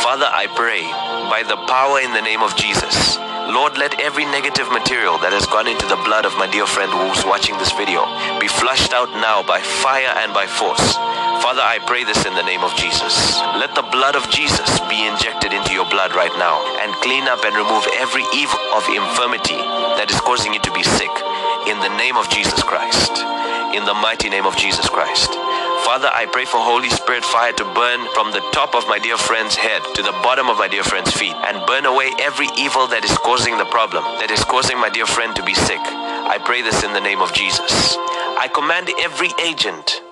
Father, 0.00 0.24
I 0.32 0.48
pray 0.56 0.80
by 1.28 1.44
the 1.44 1.60
power 1.68 2.00
in 2.00 2.12
the 2.16 2.22
name 2.22 2.40
of 2.40 2.56
Jesus. 2.56 3.25
Lord, 3.46 3.78
let 3.78 4.00
every 4.00 4.26
negative 4.26 4.66
material 4.74 5.22
that 5.22 5.30
has 5.30 5.46
gone 5.46 5.70
into 5.70 5.86
the 5.86 6.00
blood 6.02 6.26
of 6.26 6.34
my 6.34 6.50
dear 6.50 6.66
friend 6.66 6.90
who's 6.90 7.22
watching 7.22 7.54
this 7.62 7.70
video 7.78 8.02
be 8.42 8.50
flushed 8.50 8.90
out 8.90 9.06
now 9.22 9.46
by 9.46 9.62
fire 9.62 10.10
and 10.18 10.34
by 10.34 10.50
force. 10.50 10.98
Father, 11.38 11.62
I 11.62 11.78
pray 11.86 12.02
this 12.02 12.26
in 12.26 12.34
the 12.34 12.42
name 12.42 12.66
of 12.66 12.74
Jesus. 12.74 13.38
Let 13.54 13.70
the 13.78 13.86
blood 13.94 14.18
of 14.18 14.26
Jesus 14.34 14.66
be 14.90 14.98
injected 15.06 15.54
into 15.54 15.70
your 15.70 15.86
blood 15.86 16.10
right 16.18 16.34
now 16.42 16.58
and 16.82 16.90
clean 17.06 17.30
up 17.30 17.46
and 17.46 17.54
remove 17.54 17.86
every 18.02 18.26
evil 18.34 18.58
of 18.74 18.82
infirmity 18.90 19.62
that 19.94 20.10
is 20.10 20.18
causing 20.26 20.50
you 20.50 20.60
to 20.66 20.74
be 20.74 20.82
sick 20.82 21.14
in 21.70 21.78
the 21.78 21.94
name 21.94 22.18
of 22.18 22.26
Jesus 22.26 22.58
Christ. 22.66 23.22
In 23.78 23.86
the 23.86 23.94
mighty 23.94 24.26
name 24.26 24.46
of 24.46 24.58
Jesus 24.58 24.90
Christ. 24.90 25.30
Father, 25.84 26.08
I 26.12 26.26
pray 26.32 26.44
for 26.44 26.56
Holy 26.56 26.88
Spirit 26.90 27.24
fire 27.24 27.52
to 27.52 27.64
burn 27.74 28.06
from 28.14 28.32
the 28.32 28.40
top 28.52 28.74
of 28.74 28.88
my 28.88 28.98
dear 28.98 29.16
friend's 29.16 29.56
head 29.56 29.82
to 29.94 30.02
the 30.02 30.14
bottom 30.24 30.48
of 30.48 30.58
my 30.58 30.68
dear 30.68 30.82
friend's 30.82 31.12
feet 31.12 31.34
and 31.34 31.64
burn 31.66 31.84
away 31.84 32.10
every 32.18 32.48
evil 32.56 32.86
that 32.88 33.04
is 33.04 33.16
causing 33.18 33.58
the 33.58 33.66
problem, 33.66 34.02
that 34.18 34.30
is 34.30 34.42
causing 34.44 34.78
my 34.78 34.88
dear 34.88 35.06
friend 35.06 35.36
to 35.36 35.44
be 35.44 35.54
sick. 35.54 35.80
I 35.80 36.38
pray 36.44 36.62
this 36.62 36.82
in 36.82 36.92
the 36.92 37.00
name 37.00 37.20
of 37.20 37.32
Jesus. 37.32 37.96
I 38.40 38.48
command 38.52 38.90
every 39.00 39.30
agent 39.42 40.02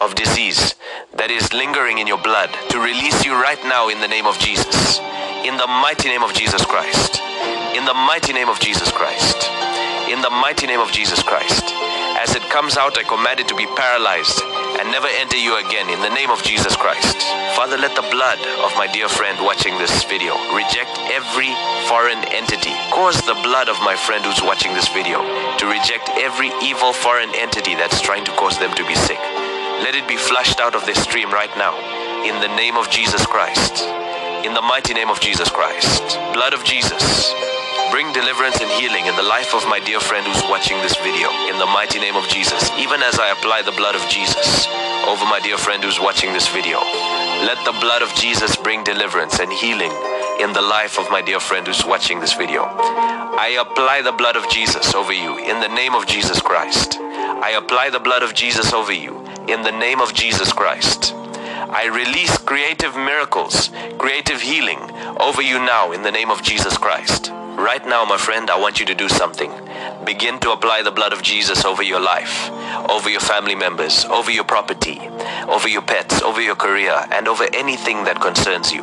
of 0.00 0.14
disease 0.14 0.74
that 1.14 1.30
is 1.30 1.52
lingering 1.52 1.98
in 1.98 2.06
your 2.06 2.20
blood 2.20 2.50
to 2.70 2.82
release 2.82 3.24
you 3.24 3.32
right 3.32 3.62
now 3.64 3.88
in 3.88 4.00
the 4.00 4.08
name 4.08 4.26
of 4.26 4.38
Jesus. 4.38 4.98
In 5.46 5.56
the 5.56 5.70
mighty 5.70 6.08
name 6.08 6.22
of 6.22 6.34
Jesus 6.34 6.64
Christ. 6.64 7.22
In 7.78 7.84
the 7.84 7.94
mighty 7.94 8.32
name 8.32 8.48
of 8.48 8.58
Jesus 8.58 8.90
Christ. 8.90 9.48
In 10.10 10.20
the 10.20 10.30
mighty 10.30 10.66
name 10.66 10.80
of 10.80 10.90
Jesus 10.92 11.22
Christ. 11.22 11.72
As 12.18 12.34
it 12.34 12.42
comes 12.50 12.76
out, 12.76 12.98
I 12.98 13.02
command 13.02 13.40
it 13.40 13.48
to 13.48 13.56
be 13.56 13.66
paralyzed 13.78 14.51
and 14.78 14.90
never 14.90 15.08
enter 15.20 15.36
you 15.36 15.58
again 15.58 15.90
in 15.90 16.00
the 16.00 16.14
name 16.14 16.30
of 16.30 16.42
Jesus 16.42 16.76
Christ. 16.76 17.18
Father, 17.56 17.76
let 17.76 17.94
the 17.94 18.08
blood 18.10 18.38
of 18.64 18.72
my 18.76 18.88
dear 18.92 19.08
friend 19.08 19.38
watching 19.40 19.76
this 19.78 20.04
video 20.04 20.34
reject 20.54 20.92
every 21.12 21.52
foreign 21.88 22.22
entity. 22.32 22.72
Cause 22.90 23.20
the 23.22 23.38
blood 23.42 23.68
of 23.68 23.76
my 23.82 23.96
friend 23.96 24.24
who's 24.24 24.42
watching 24.42 24.72
this 24.74 24.88
video 24.88 25.20
to 25.58 25.66
reject 25.66 26.08
every 26.16 26.50
evil 26.62 26.92
foreign 26.92 27.30
entity 27.36 27.74
that's 27.74 28.00
trying 28.00 28.24
to 28.24 28.32
cause 28.32 28.58
them 28.58 28.74
to 28.74 28.86
be 28.86 28.94
sick. 28.94 29.20
Let 29.84 29.94
it 29.94 30.08
be 30.08 30.16
flushed 30.16 30.60
out 30.60 30.74
of 30.74 30.86
this 30.86 31.02
stream 31.02 31.32
right 31.32 31.52
now 31.56 31.74
in 32.24 32.40
the 32.40 32.54
name 32.56 32.76
of 32.76 32.88
Jesus 32.90 33.26
Christ. 33.26 33.84
In 34.46 34.54
the 34.54 34.62
mighty 34.62 34.94
name 34.94 35.10
of 35.10 35.20
Jesus 35.20 35.48
Christ. 35.50 36.18
Blood 36.32 36.54
of 36.54 36.64
Jesus. 36.64 37.32
Bring 37.92 38.10
deliverance 38.14 38.58
and 38.58 38.70
healing 38.80 39.04
in 39.04 39.14
the 39.16 39.22
life 39.22 39.54
of 39.54 39.68
my 39.68 39.78
dear 39.78 40.00
friend 40.00 40.26
who's 40.26 40.42
watching 40.48 40.78
this 40.78 40.96
video 41.04 41.28
in 41.52 41.58
the 41.58 41.66
mighty 41.66 41.98
name 42.00 42.16
of 42.16 42.26
Jesus. 42.26 42.70
Even 42.78 43.02
as 43.02 43.18
I 43.18 43.28
apply 43.32 43.60
the 43.60 43.76
blood 43.76 43.94
of 43.94 44.08
Jesus 44.08 44.66
over 45.06 45.26
my 45.26 45.40
dear 45.44 45.58
friend 45.58 45.84
who's 45.84 46.00
watching 46.00 46.32
this 46.32 46.48
video, 46.48 46.80
let 47.44 47.62
the 47.66 47.78
blood 47.82 48.00
of 48.00 48.08
Jesus 48.14 48.56
bring 48.56 48.82
deliverance 48.82 49.40
and 49.40 49.52
healing 49.52 49.92
in 50.40 50.54
the 50.54 50.62
life 50.62 50.98
of 50.98 51.10
my 51.10 51.20
dear 51.20 51.38
friend 51.38 51.66
who's 51.66 51.84
watching 51.84 52.18
this 52.18 52.32
video. 52.32 52.64
I 52.64 53.58
apply 53.60 54.00
the 54.00 54.12
blood 54.12 54.36
of 54.36 54.48
Jesus 54.48 54.94
over 54.94 55.12
you 55.12 55.36
in 55.36 55.60
the 55.60 55.68
name 55.68 55.94
of 55.94 56.06
Jesus 56.06 56.40
Christ. 56.40 56.96
I 56.98 57.50
apply 57.58 57.90
the 57.90 58.00
blood 58.00 58.22
of 58.22 58.32
Jesus 58.32 58.72
over 58.72 58.94
you 58.94 59.20
in 59.48 59.64
the 59.64 59.70
name 59.70 60.00
of 60.00 60.14
Jesus 60.14 60.50
Christ. 60.50 61.12
I 61.12 61.92
release 61.92 62.38
creative 62.38 62.96
miracles, 62.96 63.68
creative 63.98 64.40
healing 64.40 64.80
over 65.20 65.42
you 65.42 65.58
now 65.58 65.92
in 65.92 66.00
the 66.00 66.10
name 66.10 66.30
of 66.30 66.42
Jesus 66.42 66.78
Christ. 66.78 67.30
Right 67.56 67.84
now, 67.86 68.04
my 68.04 68.16
friend, 68.16 68.50
I 68.50 68.58
want 68.58 68.80
you 68.80 68.86
to 68.86 68.94
do 68.94 69.08
something. 69.08 69.52
Begin 70.04 70.38
to 70.40 70.52
apply 70.52 70.82
the 70.82 70.90
blood 70.90 71.12
of 71.12 71.22
Jesus 71.22 71.64
over 71.64 71.82
your 71.82 72.00
life, 72.00 72.50
over 72.90 73.10
your 73.10 73.20
family 73.20 73.54
members, 73.54 74.04
over 74.06 74.30
your 74.30 74.44
property, 74.44 74.98
over 75.48 75.68
your 75.68 75.82
pets, 75.82 76.22
over 76.22 76.40
your 76.40 76.56
career, 76.56 76.94
and 77.12 77.28
over 77.28 77.46
anything 77.52 78.04
that 78.04 78.20
concerns 78.20 78.72
you. 78.72 78.82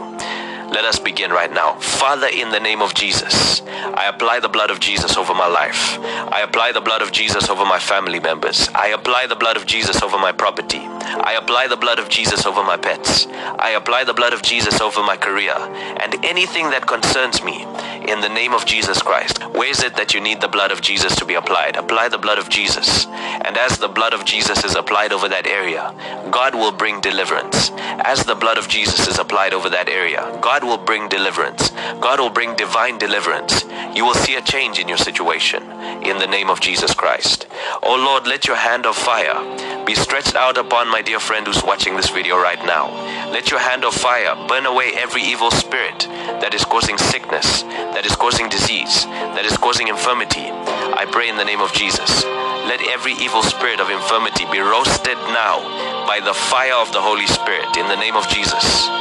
Let 0.72 0.86
us 0.86 1.00
begin 1.00 1.32
right 1.32 1.52
now. 1.52 1.74
Father, 1.80 2.28
in 2.28 2.52
the 2.52 2.60
name 2.60 2.82
of 2.82 2.94
Jesus, 2.94 3.62
I 3.66 4.08
apply 4.08 4.40
the 4.40 4.50
blood 4.50 4.70
of 4.70 4.80
Jesus 4.80 5.18
over 5.18 5.34
my 5.34 5.48
life. 5.48 5.98
I 6.32 6.42
apply 6.42 6.74
the 6.74 6.82
blood 6.82 7.02
of 7.02 7.12
Jesus 7.12 7.50
over 7.50 7.66
my 7.66 7.80
family 7.80 8.20
members. 8.20 8.70
I 8.76 8.90
apply 8.90 9.26
the 9.28 9.36
blood 9.36 9.58
of 9.58 9.66
Jesus 9.66 10.02
over 10.04 10.20
my 10.20 10.32
property. 10.32 10.80
I 10.80 11.38
apply 11.42 11.68
the 11.68 11.76
blood 11.76 11.98
of 11.98 12.08
Jesus 12.08 12.46
over 12.46 12.64
my 12.64 12.78
pets. 12.78 13.26
I 13.58 13.72
apply 13.72 14.04
the 14.04 14.14
blood 14.14 14.34
of 14.34 14.44
Jesus 14.44 14.80
over 14.80 15.02
my 15.02 15.18
career 15.18 15.56
and 15.58 16.24
anything 16.24 16.70
that 16.70 16.86
concerns 16.86 17.44
me 17.44 17.64
in 18.08 18.22
the 18.22 18.30
name 18.30 18.54
of 18.54 18.66
Jesus 18.66 19.02
Christ. 19.02 19.39
Where 19.52 19.70
is 19.70 19.84
it 19.84 19.96
that 19.96 20.14
you 20.14 20.22
need 20.22 20.42
the 20.42 20.48
blood 20.48 20.72
of 20.72 20.82
Jesus 20.82 21.16
to 21.16 21.26
be 21.26 21.34
applied? 21.34 21.76
Apply 21.76 22.08
the 22.08 22.18
blood 22.18 22.38
of 22.38 22.50
Jesus. 22.50 23.08
And 23.08 23.58
as 23.58 23.78
the 23.78 23.88
blood 23.88 24.14
of 24.14 24.24
Jesus 24.24 24.64
is 24.64 24.76
applied 24.76 25.12
over 25.12 25.28
that 25.28 25.48
area, 25.48 25.94
God 26.32 26.54
will 26.54 26.72
bring 26.72 27.02
deliverance. 27.02 27.72
As 28.06 28.24
the 28.24 28.36
blood 28.36 28.58
of 28.58 28.68
Jesus 28.68 29.08
is 29.08 29.18
applied 29.18 29.54
over 29.54 29.70
that 29.70 29.90
area, 29.90 30.40
God 30.42 30.64
will 30.64 30.78
bring 30.78 31.10
deliverance. 31.10 31.70
God 32.00 32.20
will 32.20 32.30
bring 32.30 32.56
divine 32.56 32.98
deliverance. 32.98 33.66
You 33.96 34.06
will 34.06 34.14
see 34.14 34.36
a 34.36 34.42
change 34.42 34.80
in 34.80 34.88
your 34.88 34.98
situation 34.98 35.64
in 36.04 36.20
the 36.20 36.28
name 36.28 36.50
of 36.50 36.62
Jesus 36.62 36.94
Christ. 36.94 37.48
Oh 37.82 37.96
Lord, 37.96 38.28
let 38.28 38.46
your 38.46 38.56
hand 38.56 38.86
of 38.86 38.96
fire 38.96 39.86
be 39.86 39.96
stretched 39.96 40.36
out 40.36 40.58
upon 40.58 40.88
my 40.88 41.02
dear 41.02 41.20
friend 41.20 41.48
who's 41.48 41.64
watching 41.64 41.96
this 41.96 42.10
video 42.10 42.38
right 42.38 42.64
now. 42.66 42.92
Let 43.32 43.50
your 43.50 43.60
hand 43.60 43.84
of 43.84 43.94
fire 43.94 44.36
burn 44.48 44.66
away 44.66 44.92
every 44.96 45.24
evil 45.24 45.52
spirit 45.52 46.08
that 46.42 46.54
is 46.54 46.64
causing 46.64 46.98
sickness, 46.98 47.64
that 47.64 48.06
is 48.06 48.16
causing 48.16 48.50
disease, 48.50 49.06
that 49.40 49.48
is 49.48 49.56
causing 49.56 49.88
infirmity. 49.88 50.52
I 51.00 51.08
pray 51.08 51.32
in 51.32 51.40
the 51.40 51.48
name 51.48 51.64
of 51.64 51.72
Jesus. 51.72 52.28
Let 52.68 52.84
every 52.92 53.16
evil 53.24 53.40
spirit 53.40 53.80
of 53.80 53.88
infirmity 53.88 54.44
be 54.52 54.60
roasted 54.60 55.16
now 55.32 55.64
by 56.04 56.20
the 56.20 56.36
fire 56.36 56.76
of 56.76 56.92
the 56.92 57.00
Holy 57.00 57.24
Spirit 57.24 57.72
in 57.80 57.88
the 57.88 57.96
name 57.96 58.20
of 58.20 58.28
Jesus. 58.28 58.92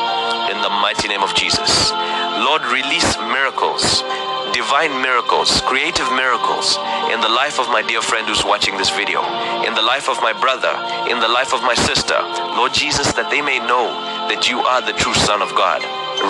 In 0.47 0.62
the 0.62 0.70
mighty 0.78 1.11
name 1.11 1.26
of 1.26 1.34
Jesus. 1.34 1.91
Lord, 2.39 2.62
release 2.70 3.18
miracles, 3.34 4.07
divine 4.55 4.95
miracles, 5.03 5.59
creative 5.66 6.07
miracles 6.14 6.78
in 7.11 7.18
the 7.18 7.34
life 7.34 7.59
of 7.59 7.66
my 7.74 7.82
dear 7.82 7.99
friend 7.99 8.22
who's 8.30 8.47
watching 8.47 8.78
this 8.78 8.95
video, 8.95 9.26
in 9.66 9.74
the 9.74 9.82
life 9.82 10.07
of 10.07 10.22
my 10.22 10.30
brother, 10.39 10.70
in 11.11 11.18
the 11.18 11.26
life 11.26 11.51
of 11.51 11.66
my 11.66 11.74
sister. 11.74 12.14
Lord 12.55 12.70
Jesus, 12.70 13.11
that 13.18 13.26
they 13.26 13.43
may 13.43 13.59
know 13.59 13.91
that 14.29 14.49
you 14.49 14.61
are 14.61 14.85
the 14.85 14.93
true 14.93 15.14
Son 15.14 15.41
of 15.41 15.49
God. 15.57 15.81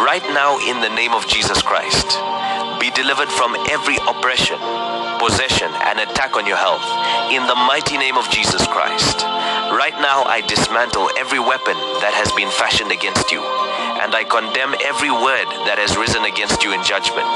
Right 0.06 0.22
now, 0.30 0.58
in 0.62 0.80
the 0.80 0.88
name 0.94 1.12
of 1.12 1.26
Jesus 1.26 1.62
Christ, 1.62 2.06
be 2.78 2.94
delivered 2.94 3.28
from 3.28 3.58
every 3.70 3.98
oppression, 4.06 4.58
possession, 5.18 5.66
and 5.82 5.98
attack 5.98 6.38
on 6.38 6.46
your 6.46 6.56
health. 6.56 6.86
In 7.34 7.42
the 7.50 7.58
mighty 7.66 7.98
name 7.98 8.14
of 8.14 8.30
Jesus 8.30 8.62
Christ. 8.70 9.26
Right 9.74 9.98
now, 9.98 10.22
I 10.24 10.46
dismantle 10.46 11.10
every 11.18 11.42
weapon 11.42 11.74
that 12.00 12.14
has 12.14 12.30
been 12.38 12.50
fashioned 12.54 12.94
against 12.94 13.34
you, 13.34 13.42
and 13.98 14.14
I 14.14 14.22
condemn 14.24 14.74
every 14.86 15.10
word 15.10 15.48
that 15.66 15.78
has 15.82 15.98
risen 15.98 16.24
against 16.24 16.62
you 16.62 16.72
in 16.72 16.82
judgment. 16.86 17.26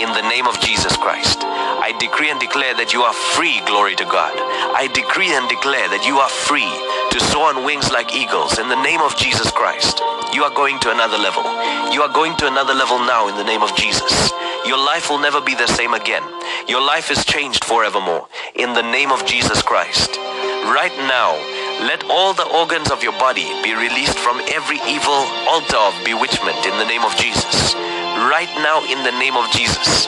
In 0.00 0.12
the 0.12 0.28
name 0.28 0.46
of 0.46 0.60
Jesus 0.60 0.96
Christ, 0.96 1.40
I 1.42 1.96
decree 1.98 2.30
and 2.30 2.40
declare 2.40 2.74
that 2.76 2.92
you 2.92 3.02
are 3.02 3.16
free, 3.34 3.60
glory 3.64 3.96
to 3.96 4.04
God. 4.04 4.32
I 4.76 4.88
decree 4.92 5.32
and 5.32 5.48
declare 5.48 5.88
that 5.88 6.04
you 6.04 6.20
are 6.20 6.28
free 6.28 6.68
to 7.12 7.18
soar 7.32 7.52
on 7.52 7.64
wings 7.64 7.92
like 7.92 8.14
eagles 8.14 8.58
in 8.58 8.68
the 8.68 8.80
name 8.80 9.00
of 9.00 9.16
Jesus 9.16 9.50
Christ. 9.50 10.00
You 10.32 10.44
are 10.44 10.54
going 10.54 10.80
to 10.80 10.92
another 10.92 11.18
level. 11.18 11.44
You 11.92 12.00
are 12.00 12.12
going 12.12 12.36
to 12.40 12.46
another 12.48 12.72
level 12.72 13.00
now 13.04 13.28
in 13.28 13.36
the 13.36 13.44
name 13.44 13.60
of 13.60 13.76
Jesus. 13.76 14.32
Your 14.64 14.78
life 14.78 15.10
will 15.10 15.20
never 15.20 15.40
be 15.40 15.54
the 15.54 15.66
same 15.66 15.92
again. 15.92 16.22
Your 16.68 16.80
life 16.80 17.10
is 17.10 17.24
changed 17.24 17.64
forevermore 17.64 18.28
in 18.54 18.72
the 18.72 18.82
name 18.82 19.12
of 19.12 19.26
Jesus 19.26 19.60
Christ. 19.60 20.16
Right 20.72 20.94
now, 21.10 21.36
let 21.82 22.04
all 22.10 22.32
the 22.32 22.46
organs 22.46 22.90
of 22.90 23.02
your 23.02 23.12
body 23.18 23.50
be 23.62 23.74
released 23.74 24.18
from 24.18 24.40
every 24.54 24.78
evil 24.86 25.26
altar 25.50 25.82
of 25.82 25.94
bewitchment 26.04 26.54
in 26.64 26.74
the 26.78 26.86
name 26.86 27.02
of 27.02 27.14
Jesus. 27.16 27.74
Right 28.30 28.50
now, 28.62 28.86
in 28.86 29.02
the 29.02 29.10
name 29.18 29.34
of 29.34 29.50
Jesus, 29.50 30.06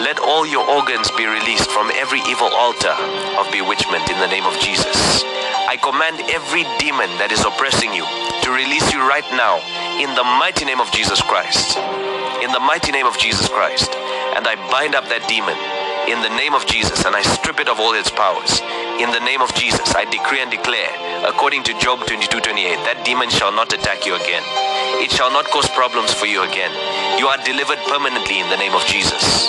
let 0.00 0.18
all 0.18 0.46
your 0.46 0.64
organs 0.64 1.10
be 1.12 1.26
released 1.26 1.70
from 1.70 1.92
every 1.92 2.20
evil 2.24 2.48
altar 2.48 2.96
of 3.36 3.44
bewitchment 3.52 4.08
in 4.08 4.18
the 4.18 4.32
name 4.32 4.48
of 4.48 4.56
Jesus. 4.60 5.22
I 5.68 5.76
command 5.76 6.24
every 6.32 6.64
demon 6.80 7.12
that 7.20 7.28
is 7.30 7.44
oppressing 7.44 7.92
you 7.92 8.08
to 8.40 8.48
release 8.48 8.88
you 8.88 9.04
right 9.04 9.28
now 9.36 9.60
in 10.00 10.08
the 10.16 10.24
mighty 10.24 10.64
name 10.64 10.80
of 10.80 10.88
Jesus 10.90 11.20
Christ. 11.20 11.76
In 12.40 12.48
the 12.50 12.64
mighty 12.64 12.92
name 12.96 13.04
of 13.04 13.18
Jesus 13.20 13.46
Christ. 13.46 13.92
And 14.32 14.48
I 14.48 14.56
bind 14.72 14.96
up 14.96 15.04
that 15.12 15.28
demon 15.28 15.58
in 16.10 16.20
the 16.22 16.34
name 16.34 16.54
of 16.54 16.66
Jesus 16.66 17.06
and 17.06 17.14
I 17.14 17.22
strip 17.22 17.60
it 17.60 17.68
of 17.68 17.78
all 17.78 17.94
its 17.94 18.10
powers. 18.10 18.58
In 18.98 19.14
the 19.14 19.22
name 19.22 19.40
of 19.40 19.54
Jesus, 19.54 19.94
I 19.94 20.04
decree 20.10 20.42
and 20.42 20.50
declare, 20.50 20.90
according 21.22 21.62
to 21.70 21.78
Job 21.78 22.02
22 22.02 22.42
28, 22.42 22.82
that 22.82 23.06
demon 23.06 23.30
shall 23.30 23.54
not 23.54 23.72
attack 23.72 24.04
you 24.04 24.18
again. 24.18 24.42
It 24.98 25.14
shall 25.14 25.30
not 25.30 25.46
cause 25.54 25.70
problems 25.70 26.12
for 26.12 26.26
you 26.26 26.42
again. 26.42 26.74
You 27.14 27.30
are 27.30 27.38
delivered 27.46 27.78
permanently 27.86 28.42
in 28.42 28.50
the 28.50 28.58
name 28.58 28.74
of 28.74 28.82
Jesus. 28.90 29.46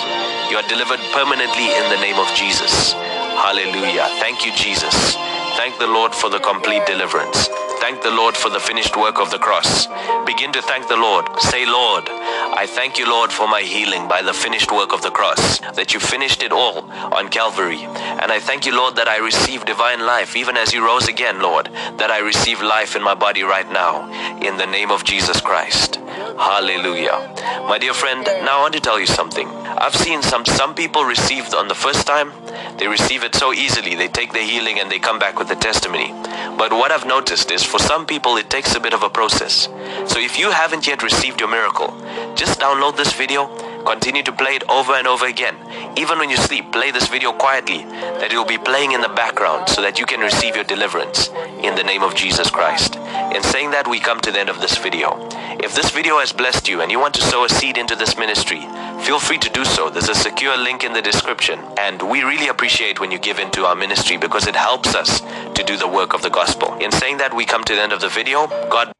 You 0.54 0.56
are 0.56 0.68
delivered 0.70 1.02
permanently 1.10 1.66
in 1.66 1.86
the 1.90 1.98
name 1.98 2.22
of 2.22 2.30
Jesus. 2.38 2.94
Hallelujah. 3.42 4.06
Thank 4.22 4.46
you, 4.46 4.54
Jesus. 4.54 5.18
Thank 5.56 5.78
the 5.78 5.86
Lord 5.86 6.14
for 6.14 6.30
the 6.30 6.38
complete 6.38 6.86
deliverance. 6.86 7.48
Thank 7.80 8.02
the 8.02 8.10
Lord 8.10 8.36
for 8.36 8.48
the 8.48 8.60
finished 8.60 8.96
work 8.96 9.18
of 9.18 9.30
the 9.30 9.38
cross. 9.38 9.86
Begin 10.24 10.52
to 10.52 10.62
thank 10.62 10.88
the 10.88 10.96
Lord. 10.96 11.26
Say, 11.40 11.66
Lord, 11.66 12.04
I 12.08 12.64
thank 12.66 12.98
you, 12.98 13.08
Lord, 13.08 13.32
for 13.32 13.48
my 13.48 13.60
healing 13.60 14.08
by 14.08 14.22
the 14.22 14.32
finished 14.32 14.70
work 14.70 14.92
of 14.92 15.02
the 15.02 15.10
cross, 15.10 15.58
that 15.74 15.92
you 15.92 16.00
finished 16.00 16.42
it 16.42 16.52
all 16.52 16.90
on 17.12 17.28
Calvary. 17.28 17.82
And 17.82 18.30
I 18.32 18.38
thank 18.40 18.66
you, 18.66 18.74
Lord, 18.74 18.96
that 18.96 19.08
I 19.08 19.18
receive 19.18 19.64
divine 19.64 20.06
life, 20.06 20.36
even 20.36 20.56
as 20.56 20.72
you 20.72 20.84
rose 20.84 21.08
again, 21.08 21.42
Lord, 21.42 21.66
that 21.98 22.10
I 22.10 22.20
receive 22.20 22.62
life 22.62 22.96
in 22.96 23.02
my 23.02 23.14
body 23.14 23.42
right 23.42 23.70
now, 23.70 24.08
in 24.40 24.56
the 24.56 24.66
name 24.66 24.90
of 24.90 25.04
Jesus 25.04 25.40
Christ. 25.40 25.96
Hallelujah. 25.96 27.34
My 27.68 27.78
dear 27.78 27.94
friend, 27.94 28.24
now 28.44 28.58
I 28.58 28.62
want 28.62 28.74
to 28.74 28.80
tell 28.80 29.00
you 29.00 29.06
something. 29.06 29.48
I've 29.48 29.94
seen 29.94 30.22
some 30.22 30.44
some 30.46 30.74
people 30.74 31.04
received 31.04 31.54
on 31.54 31.68
the 31.68 31.74
first 31.74 32.06
time, 32.06 32.32
they 32.78 32.88
receive 32.88 33.22
it 33.22 33.34
so 33.34 33.52
easily. 33.52 33.94
They 33.94 34.08
take 34.08 34.32
the 34.32 34.40
healing 34.40 34.80
and 34.80 34.90
they 34.90 34.98
come 34.98 35.18
back 35.18 35.38
with 35.42 35.58
a 35.58 35.60
testimony. 35.60 36.12
But 36.56 36.72
what 36.72 36.92
I've 36.92 37.06
noticed 37.06 37.50
is 37.50 37.64
for 37.64 37.80
some 37.80 38.06
people 38.06 38.36
it 38.36 38.48
takes 38.48 38.76
a 38.76 38.80
bit 38.80 38.94
of 38.94 39.02
a 39.02 39.10
process. 39.10 39.68
So 40.06 40.20
if 40.20 40.38
you 40.38 40.52
haven't 40.52 40.86
yet 40.86 41.02
received 41.02 41.40
your 41.40 41.48
miracle, 41.48 41.88
just 42.36 42.60
download 42.60 42.96
this 42.96 43.12
video, 43.12 43.50
continue 43.84 44.22
to 44.22 44.32
play 44.32 44.56
it 44.56 44.64
over 44.68 44.92
and 44.94 45.06
over 45.06 45.26
again. 45.26 45.56
Even 45.96 46.18
when 46.18 46.30
you 46.30 46.36
sleep, 46.36 46.72
play 46.72 46.90
this 46.90 47.08
video 47.08 47.32
quietly, 47.32 47.84
that 48.18 48.32
it 48.32 48.36
will 48.36 48.44
be 48.44 48.58
playing 48.58 48.92
in 48.92 49.00
the 49.00 49.08
background 49.08 49.68
so 49.68 49.82
that 49.82 49.98
you 49.98 50.06
can 50.06 50.20
receive 50.20 50.54
your 50.54 50.64
deliverance 50.64 51.28
in 51.62 51.74
the 51.74 51.84
name 51.84 52.02
of 52.02 52.14
Jesus 52.14 52.50
Christ. 52.50 52.96
In 53.34 53.42
saying 53.42 53.70
that, 53.72 53.88
we 53.88 54.00
come 54.00 54.20
to 54.20 54.32
the 54.32 54.40
end 54.40 54.48
of 54.48 54.60
this 54.60 54.78
video. 54.78 55.28
If 55.60 55.74
this 55.74 55.90
video 55.90 56.18
has 56.18 56.32
blessed 56.32 56.68
you 56.68 56.80
and 56.80 56.90
you 56.90 56.98
want 56.98 57.14
to 57.14 57.22
sow 57.22 57.44
a 57.44 57.48
seed 57.48 57.78
into 57.78 57.96
this 57.96 58.16
ministry, 58.16 58.60
feel 59.02 59.18
free 59.18 59.38
to 59.38 59.50
do 59.50 59.64
so. 59.64 59.90
There's 59.90 60.08
a 60.08 60.14
secure 60.14 60.56
link 60.56 60.84
in 60.84 60.92
the 60.92 61.02
description. 61.02 61.60
And 61.78 62.02
we 62.02 62.22
really 62.22 62.48
appreciate 62.48 63.00
when 63.00 63.10
you 63.10 63.18
give 63.18 63.38
into 63.38 63.64
our 63.64 63.74
ministry 63.74 64.16
because 64.16 64.46
it 64.46 64.56
helps 64.56 64.94
us 64.94 65.20
to 65.20 65.62
do 65.64 65.76
the 65.76 65.88
work 65.88 66.14
of 66.14 66.22
the 66.22 66.30
gospel. 66.30 66.74
In 66.78 66.90
saying 66.92 67.18
that, 67.18 67.34
we 67.34 67.44
come 67.44 67.64
to 67.64 67.74
the 67.74 67.82
end 67.82 67.92
of 67.92 68.00
the 68.00 68.08
video. 68.08 68.46
God 68.70 68.92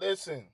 Listen, 0.00 0.44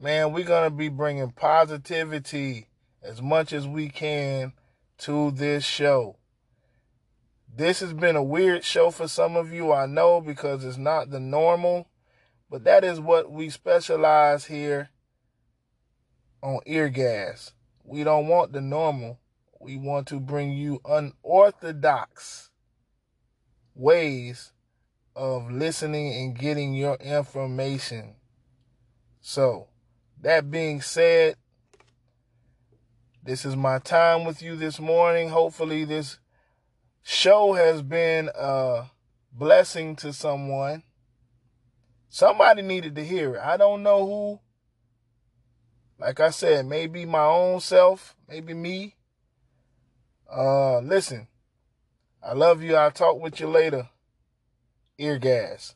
man, 0.00 0.32
we're 0.32 0.44
going 0.44 0.68
to 0.68 0.74
be 0.74 0.88
bringing 0.88 1.30
positivity 1.30 2.68
as 3.02 3.20
much 3.20 3.52
as 3.52 3.68
we 3.68 3.88
can 3.88 4.52
to 4.98 5.30
this 5.30 5.64
show. 5.64 6.16
This 7.54 7.80
has 7.80 7.92
been 7.92 8.16
a 8.16 8.22
weird 8.22 8.64
show 8.64 8.90
for 8.90 9.08
some 9.08 9.36
of 9.36 9.52
you, 9.52 9.72
I 9.72 9.86
know, 9.86 10.20
because 10.20 10.64
it's 10.64 10.78
not 10.78 11.10
the 11.10 11.20
normal, 11.20 11.88
but 12.48 12.64
that 12.64 12.84
is 12.84 13.00
what 13.00 13.30
we 13.30 13.50
specialize 13.50 14.46
here 14.46 14.88
on 16.42 16.60
ear 16.64 16.88
gas. 16.88 17.52
We 17.84 18.04
don't 18.04 18.28
want 18.28 18.52
the 18.52 18.60
normal. 18.60 19.18
We 19.60 19.76
want 19.76 20.06
to 20.08 20.20
bring 20.20 20.52
you 20.52 20.80
unorthodox 20.84 22.50
ways 23.74 24.52
of 25.14 25.50
listening 25.50 26.14
and 26.14 26.38
getting 26.38 26.72
your 26.72 26.94
information. 26.96 28.14
So, 29.20 29.69
that 30.22 30.50
being 30.50 30.80
said, 30.80 31.36
this 33.22 33.44
is 33.44 33.56
my 33.56 33.78
time 33.78 34.24
with 34.24 34.42
you 34.42 34.56
this 34.56 34.80
morning. 34.80 35.28
Hopefully, 35.28 35.84
this 35.84 36.18
show 37.02 37.54
has 37.54 37.82
been 37.82 38.30
a 38.34 38.84
blessing 39.32 39.96
to 39.96 40.12
someone. 40.12 40.82
Somebody 42.08 42.62
needed 42.62 42.96
to 42.96 43.04
hear 43.04 43.36
it. 43.36 43.40
I 43.40 43.56
don't 43.56 43.82
know 43.82 44.06
who. 44.06 44.40
Like 45.98 46.18
I 46.18 46.30
said, 46.30 46.66
maybe 46.66 47.04
my 47.04 47.24
own 47.24 47.60
self, 47.60 48.16
maybe 48.26 48.54
me. 48.54 48.96
Uh, 50.34 50.78
listen, 50.78 51.28
I 52.22 52.32
love 52.32 52.62
you. 52.62 52.74
I'll 52.74 52.90
talk 52.90 53.20
with 53.20 53.38
you 53.38 53.48
later. 53.48 53.88
Eargas. 54.98 55.74